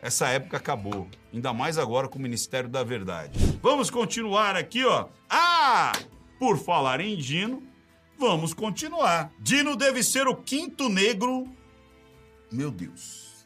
Essa 0.00 0.28
época 0.28 0.56
acabou, 0.56 1.08
ainda 1.32 1.52
mais 1.52 1.78
agora 1.78 2.08
com 2.08 2.18
o 2.18 2.22
Ministério 2.22 2.68
da 2.68 2.82
Verdade. 2.82 3.38
Vamos 3.62 3.90
continuar 3.90 4.56
aqui, 4.56 4.84
ó. 4.84 5.08
Ah, 5.30 5.92
por 6.38 6.58
falar 6.58 7.00
em 7.00 7.16
Dino, 7.16 7.62
Vamos 8.18 8.54
continuar. 8.54 9.32
Dino 9.38 9.76
deve 9.76 10.02
ser 10.02 10.26
o 10.26 10.36
quinto 10.36 10.88
negro. 10.88 11.48
Meu 12.50 12.70
Deus. 12.70 13.44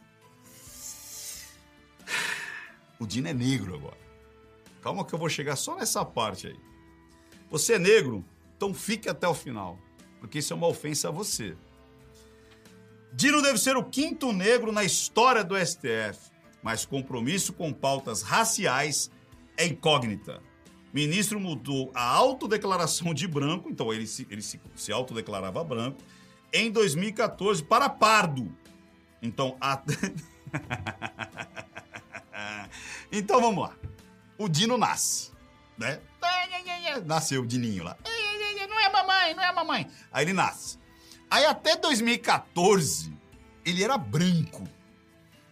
O 2.98 3.06
Dino 3.06 3.28
é 3.28 3.34
negro 3.34 3.74
agora. 3.74 3.98
Calma 4.82 5.04
que 5.04 5.14
eu 5.14 5.18
vou 5.18 5.28
chegar 5.28 5.56
só 5.56 5.76
nessa 5.76 6.04
parte 6.04 6.48
aí. 6.48 6.56
Você 7.50 7.74
é 7.74 7.78
negro, 7.78 8.24
então 8.56 8.74
fique 8.74 9.08
até 9.08 9.26
o 9.26 9.34
final, 9.34 9.78
porque 10.20 10.38
isso 10.38 10.52
é 10.52 10.56
uma 10.56 10.66
ofensa 10.66 11.08
a 11.08 11.10
você. 11.10 11.56
Dino 13.12 13.40
deve 13.40 13.58
ser 13.58 13.76
o 13.76 13.84
quinto 13.84 14.32
negro 14.32 14.70
na 14.70 14.84
história 14.84 15.42
do 15.42 15.56
STF, 15.56 16.30
mas 16.62 16.84
compromisso 16.84 17.52
com 17.52 17.72
pautas 17.72 18.22
raciais 18.22 19.10
é 19.56 19.66
incógnita 19.66 20.42
ministro 20.92 21.38
mudou 21.38 21.90
a 21.94 22.02
autodeclaração 22.02 23.12
de 23.12 23.26
branco, 23.26 23.68
então 23.68 23.92
ele 23.92 24.06
se, 24.06 24.26
ele 24.30 24.42
se, 24.42 24.60
se 24.74 24.92
autodeclarava 24.92 25.62
branco, 25.62 25.98
em 26.52 26.70
2014 26.70 27.62
para 27.62 27.88
pardo. 27.88 28.54
Então, 29.20 29.56
a... 29.60 29.82
então 33.12 33.40
vamos 33.40 33.64
lá. 33.64 33.74
O 34.38 34.48
Dino 34.48 34.78
nasce, 34.78 35.32
né? 35.76 36.00
Nasceu 37.04 37.42
o 37.42 37.46
Dininho 37.46 37.84
lá. 37.84 37.96
Não 38.68 38.80
é 38.80 38.88
mamãe, 38.90 39.34
não 39.34 39.42
é 39.42 39.52
mamãe. 39.52 39.90
Aí 40.12 40.24
ele 40.24 40.32
nasce. 40.32 40.78
Aí 41.30 41.44
até 41.44 41.76
2014 41.76 43.12
ele 43.64 43.82
era 43.82 43.98
branco, 43.98 44.64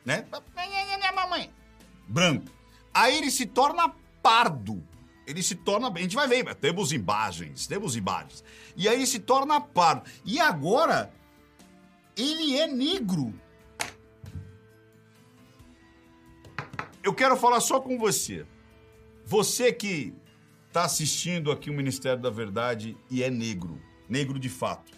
né? 0.05 0.25
Não 0.31 1.07
é 1.07 1.13
mamãe. 1.13 1.53
Branco. 2.09 2.47
Aí 2.95 3.19
ele 3.19 3.31
se 3.31 3.47
torna 3.47 3.93
pardo 4.23 4.86
ele 5.27 5.43
se 5.43 5.55
torna. 5.55 5.89
A 5.89 5.99
gente 5.99 6.17
vai 6.17 6.29
ver, 6.29 6.55
temos 6.55 6.93
imagens, 6.93 7.67
temos 7.67 7.97
imagens. 7.97 8.45
E 8.77 8.89
aí 8.89 8.95
ele 8.95 9.07
se 9.07 9.19
torna 9.19 9.61
pardo. 9.61 10.09
E 10.25 10.39
agora, 10.39 11.13
ele 12.17 12.57
é 12.57 12.67
negro. 12.67 13.35
eu 17.07 17.15
quero 17.15 17.37
falar 17.37 17.61
só 17.61 17.81
com 17.81 17.97
você. 17.97 18.45
Você 19.25 19.73
que 19.73 20.13
está 20.67 20.83
assistindo 20.85 21.53
aqui 21.53 21.71
o 21.71 21.73
Ministério 21.73 22.21
da 22.21 22.31
Verdade 22.31 22.97
e 23.09 23.23
é 23.23 23.31
negro, 23.31 23.81
negro 24.09 24.41
de 24.41 24.49
fato. 24.49 24.91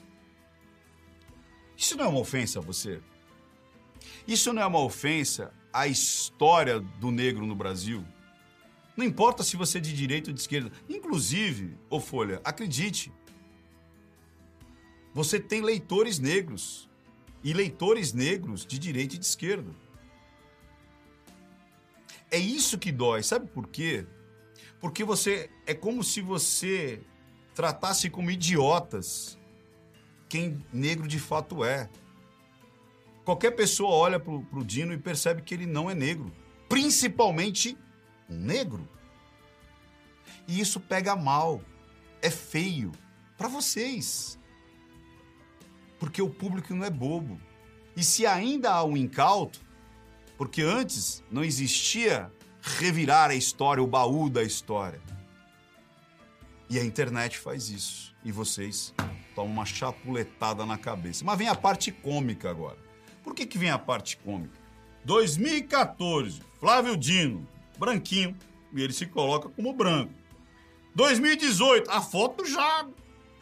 Isso 1.77 1.99
não 1.99 2.07
é 2.07 2.09
uma 2.09 2.21
ofensa 2.21 2.61
a 2.61 2.62
você? 2.62 3.03
Isso 4.27 4.55
não 4.55 4.62
é 4.62 4.67
uma 4.67 4.81
ofensa 4.81 5.53
à 5.71 5.87
história 5.87 6.81
do 6.81 7.11
negro 7.11 7.47
no 7.47 7.55
Brasil? 7.55 8.03
Não 8.98 9.04
importa 9.04 9.44
se 9.44 9.56
você 9.56 9.78
é 9.78 9.80
de 9.80 9.92
direita 9.92 10.30
ou 10.30 10.34
de 10.34 10.40
esquerda. 10.40 10.72
Inclusive, 10.88 11.78
ô 11.88 12.00
Folha, 12.00 12.40
acredite, 12.42 13.12
você 15.14 15.38
tem 15.38 15.61
leitores 15.61 16.18
negros 16.18 16.90
e 17.44 17.52
leitores 17.52 18.12
negros 18.12 18.66
de 18.66 18.76
direita 18.76 19.14
e 19.14 19.18
de 19.18 19.24
esquerda. 19.24 19.70
É 22.28 22.38
isso 22.38 22.76
que 22.76 22.90
dói, 22.90 23.22
sabe 23.22 23.46
por 23.46 23.68
quê? 23.68 24.04
Porque 24.80 25.04
você 25.04 25.48
é 25.64 25.74
como 25.74 26.02
se 26.02 26.20
você 26.20 27.00
tratasse 27.54 28.11
como 28.11 28.32
idiotas 28.32 29.38
quem 30.28 30.58
negro 30.72 31.06
de 31.06 31.20
fato 31.20 31.62
é. 31.62 31.88
Qualquer 33.24 33.52
pessoa 33.52 33.92
olha 33.92 34.18
pro, 34.18 34.42
pro 34.46 34.64
Dino 34.64 34.92
e 34.92 34.98
percebe 34.98 35.40
que 35.42 35.54
ele 35.54 35.66
não 35.66 35.88
é 35.88 35.94
negro, 35.94 36.32
principalmente 36.68 37.78
um 38.29 38.37
negro. 38.37 38.88
E 40.47 40.61
isso 40.61 40.81
pega 40.81 41.17
mal, 41.17 41.62
é 42.23 42.31
feio 42.31 42.93
para 43.37 43.49
vocês. 43.49 44.38
Porque 45.99 46.23
o 46.23 46.31
público 46.31 46.75
não 46.75 46.85
é 46.85 46.91
bobo. 46.91 47.41
E 47.97 48.05
se 48.05 48.27
ainda 48.27 48.73
há 48.73 48.85
um 48.85 48.97
incauto, 48.97 49.61
porque 50.37 50.62
antes 50.62 51.23
não 51.31 51.43
existia 51.43 52.33
revirar 52.61 53.31
a 53.31 53.35
história, 53.35 53.83
o 53.83 53.87
baú 53.87 54.31
da 54.31 54.43
história. 54.43 55.01
E 56.71 56.79
a 56.79 56.85
internet 56.85 57.38
faz 57.38 57.71
isso. 57.71 58.14
E 58.25 58.31
vocês 58.31 58.95
tomam 59.35 59.53
uma 59.53 59.64
chapuletada 59.64 60.67
na 60.67 60.77
cabeça. 60.77 61.25
Mas 61.25 61.38
vem 61.38 61.49
a 61.49 61.55
parte 61.55 61.91
cômica 61.91 62.51
agora. 62.51 62.79
Por 63.23 63.35
que, 63.35 63.47
que 63.47 63.59
vem 63.59 63.71
a 63.71 63.79
parte 63.79 64.17
cômica? 64.19 64.59
2014, 65.05 66.43
Flávio 66.61 66.97
Dino, 66.97 67.47
branquinho, 67.79 68.37
e 68.75 68.83
ele 68.83 68.93
se 68.93 69.07
coloca 69.07 69.49
como 69.49 69.73
branco. 69.73 70.12
2018, 70.95 71.91
a 71.91 72.01
foto 72.01 72.45
já. 72.45 72.87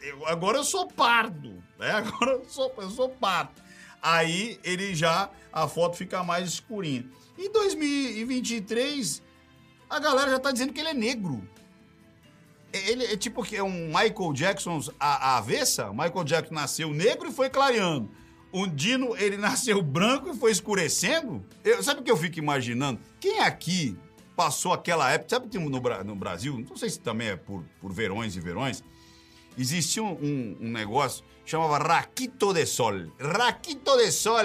Eu, 0.01 0.27
agora 0.27 0.57
eu 0.57 0.63
sou 0.63 0.87
pardo, 0.87 1.63
né? 1.79 1.89
Agora 1.97 2.33
eu 2.33 2.45
sou, 2.45 2.71
eu 2.77 2.89
sou 2.89 3.09
pardo 3.09 3.67
aí 4.01 4.59
ele 4.63 4.95
já, 4.95 5.29
a 5.51 5.67
foto 5.67 5.97
fica 5.97 6.23
mais 6.23 6.47
escurinha. 6.47 7.05
Em 7.37 7.51
2023, 7.51 9.21
a 9.89 9.99
galera 9.99 10.31
já 10.31 10.39
tá 10.39 10.51
dizendo 10.51 10.73
que 10.73 10.79
ele 10.79 10.89
é 10.89 10.93
negro. 10.93 11.47
Ele 12.73 13.05
é 13.05 13.17
tipo 13.17 13.43
que 13.43 13.55
é 13.55 13.63
um 13.63 13.87
Michael 13.87 14.33
Jackson 14.33 14.81
a, 14.99 15.33
a 15.33 15.37
avessa. 15.37 15.91
Michael 15.91 16.23
Jackson 16.23 16.53
nasceu 16.53 16.93
negro 16.93 17.29
e 17.29 17.33
foi 17.33 17.49
clareando. 17.49 18.09
O 18.51 18.65
Dino, 18.65 19.15
ele 19.17 19.35
nasceu 19.37 19.81
branco 19.81 20.29
e 20.29 20.37
foi 20.37 20.51
escurecendo. 20.51 21.45
Eu, 21.63 21.81
sabe 21.83 22.01
o 22.01 22.03
que 22.03 22.11
eu 22.11 22.17
fico 22.17 22.39
imaginando? 22.39 22.99
Quem 23.19 23.39
aqui 23.39 23.97
passou 24.37 24.71
aquela 24.71 25.11
época, 25.11 25.29
sabe 25.31 25.57
no, 25.57 25.69
no 25.69 26.15
Brasil, 26.15 26.63
não 26.69 26.77
sei 26.77 26.91
se 26.91 26.99
também 26.99 27.29
é 27.29 27.35
por, 27.35 27.63
por 27.81 27.91
verões 27.91 28.35
e 28.35 28.39
verões, 28.39 28.83
existia 29.57 30.03
um, 30.03 30.13
um, 30.13 30.57
um 30.61 30.71
negócio 30.71 31.23
chamava 31.47 31.77
Raquito 31.77 32.53
de 32.53 32.65
Sol. 32.65 32.93
Raquito 33.17 33.95
de 33.95 34.11
Sol, 34.11 34.43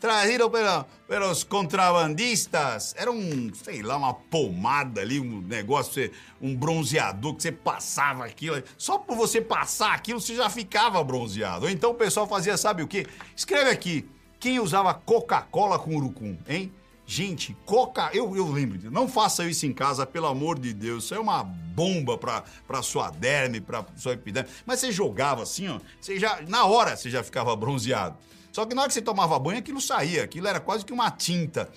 trazido 0.00 0.50
pela, 0.50 0.84
pelos 1.06 1.44
contrabandistas. 1.44 2.94
Era 2.98 3.12
um, 3.12 3.54
sei 3.54 3.80
lá, 3.80 3.96
uma 3.96 4.12
pomada 4.12 5.00
ali, 5.00 5.20
um 5.20 5.40
negócio, 5.40 6.10
um 6.40 6.56
bronzeador 6.56 7.36
que 7.36 7.42
você 7.44 7.52
passava 7.52 8.24
aquilo. 8.24 8.60
Só 8.76 8.98
por 8.98 9.16
você 9.16 9.40
passar 9.40 9.94
aquilo, 9.94 10.20
você 10.20 10.34
já 10.34 10.50
ficava 10.50 11.02
bronzeado. 11.04 11.66
Ou 11.66 11.70
então 11.70 11.92
o 11.92 11.94
pessoal 11.94 12.26
fazia, 12.26 12.56
sabe 12.56 12.82
o 12.82 12.88
quê? 12.88 13.06
Escreve 13.36 13.70
aqui, 13.70 14.04
quem 14.40 14.58
usava 14.58 14.92
Coca-Cola 14.92 15.78
com 15.78 15.94
urucum, 15.94 16.36
hein? 16.48 16.72
Gente, 17.14 17.54
coca, 17.66 18.08
eu, 18.14 18.34
eu 18.34 18.50
lembro, 18.50 18.90
não 18.90 19.06
faça 19.06 19.44
isso 19.44 19.66
em 19.66 19.72
casa, 19.74 20.06
pelo 20.06 20.26
amor 20.26 20.58
de 20.58 20.72
Deus. 20.72 21.04
Isso 21.04 21.14
é 21.14 21.18
uma 21.18 21.44
bomba 21.44 22.16
pra, 22.16 22.42
pra 22.66 22.80
sua 22.80 23.10
derme, 23.10 23.60
pra 23.60 23.84
sua 23.98 24.14
epiderme. 24.14 24.48
Mas 24.64 24.80
você 24.80 24.90
jogava 24.90 25.42
assim, 25.42 25.68
ó, 25.68 25.78
você 26.00 26.18
já, 26.18 26.40
na 26.48 26.64
hora 26.64 26.96
você 26.96 27.10
já 27.10 27.22
ficava 27.22 27.54
bronzeado. 27.54 28.16
Só 28.50 28.64
que 28.64 28.74
na 28.74 28.80
hora 28.80 28.88
que 28.88 28.94
você 28.94 29.02
tomava 29.02 29.38
banho, 29.38 29.58
aquilo 29.58 29.78
saía, 29.78 30.24
aquilo 30.24 30.48
era 30.48 30.58
quase 30.58 30.86
que 30.86 30.92
uma 30.94 31.10
tinta. 31.10 31.68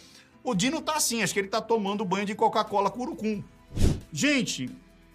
O 0.42 0.56
Dino 0.56 0.80
tá 0.80 0.96
assim, 0.96 1.22
acho 1.22 1.34
que 1.34 1.40
ele 1.42 1.50
tá 1.50 1.60
tomando 1.60 2.06
banho 2.06 2.26
de 2.26 2.34
Coca-Cola 2.34 2.90
com 2.90 3.02
urucum. 3.02 3.44
Gente, 4.14 4.70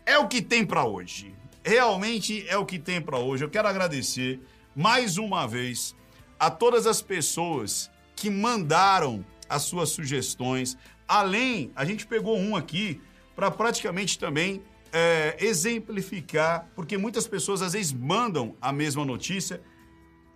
é 0.04 0.18
o 0.18 0.28
que 0.28 0.42
tem 0.42 0.66
para 0.66 0.84
hoje. 0.84 1.34
Realmente 1.64 2.46
é 2.46 2.58
o 2.58 2.66
que 2.66 2.78
tem 2.78 3.00
para 3.00 3.18
hoje. 3.18 3.42
Eu 3.42 3.48
quero 3.48 3.68
agradecer 3.68 4.38
mais 4.76 5.16
uma 5.16 5.48
vez 5.48 5.96
a 6.38 6.50
todas 6.50 6.86
as 6.86 7.00
pessoas 7.00 7.90
que 8.14 8.28
mandaram 8.28 9.24
as 9.50 9.62
suas 9.62 9.90
sugestões. 9.90 10.78
Além, 11.06 11.70
a 11.74 11.84
gente 11.84 12.06
pegou 12.06 12.38
um 12.38 12.54
aqui 12.54 13.00
para 13.34 13.50
praticamente 13.50 14.16
também 14.18 14.62
é, 14.92 15.36
exemplificar, 15.40 16.70
porque 16.74 16.96
muitas 16.96 17.26
pessoas 17.26 17.60
às 17.60 17.72
vezes 17.72 17.92
mandam 17.92 18.54
a 18.62 18.72
mesma 18.72 19.04
notícia. 19.04 19.60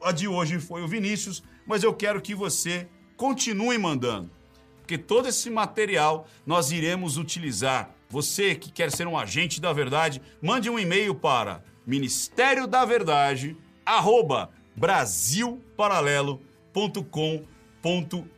A 0.03 0.11
de 0.11 0.27
hoje 0.27 0.59
foi 0.59 0.83
o 0.83 0.89
Vinícius, 0.89 1.45
mas 1.65 1.85
eu 1.85 1.95
quero 1.95 2.21
que 2.21 2.35
você 2.35 2.89
continue 3.17 3.79
mandando, 3.79 4.29
porque 4.79 4.99
todo 4.99 5.29
esse 5.29 5.49
material 5.49 6.27
nós 6.45 6.73
iremos 6.73 7.17
utilizar. 7.17 7.95
Você 8.11 8.57
que 8.57 8.71
quer 8.71 8.91
ser 8.91 9.07
um 9.07 9.17
agente 9.17 9.61
da 9.61 9.73
verdade, 9.73 10.21
mande 10.43 10.69
um 10.69 10.79
e-mail 10.79 11.15
para 11.15 11.65
ministério 11.87 12.67
da 12.67 12.85
verdade 12.85 13.57
arroba 13.87 14.51
brasilparalelo.com 14.77 17.54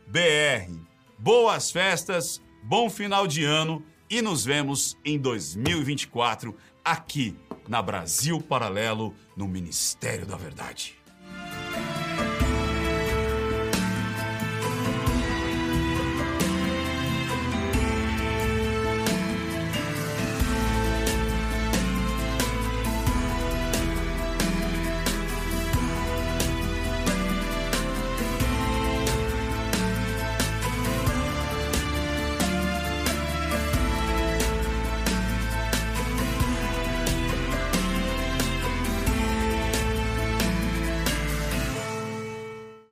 br 0.07 0.73
Boas 1.17 1.71
festas, 1.71 2.41
bom 2.61 2.89
final 2.89 3.25
de 3.25 3.45
ano 3.45 3.81
e 4.09 4.21
nos 4.21 4.43
vemos 4.43 4.97
em 5.05 5.17
2024 5.17 6.53
aqui 6.83 7.33
na 7.65 7.81
Brasil 7.81 8.41
Paralelo, 8.41 9.15
no 9.37 9.47
Ministério 9.47 10.25
da 10.25 10.35
Verdade. 10.35 10.96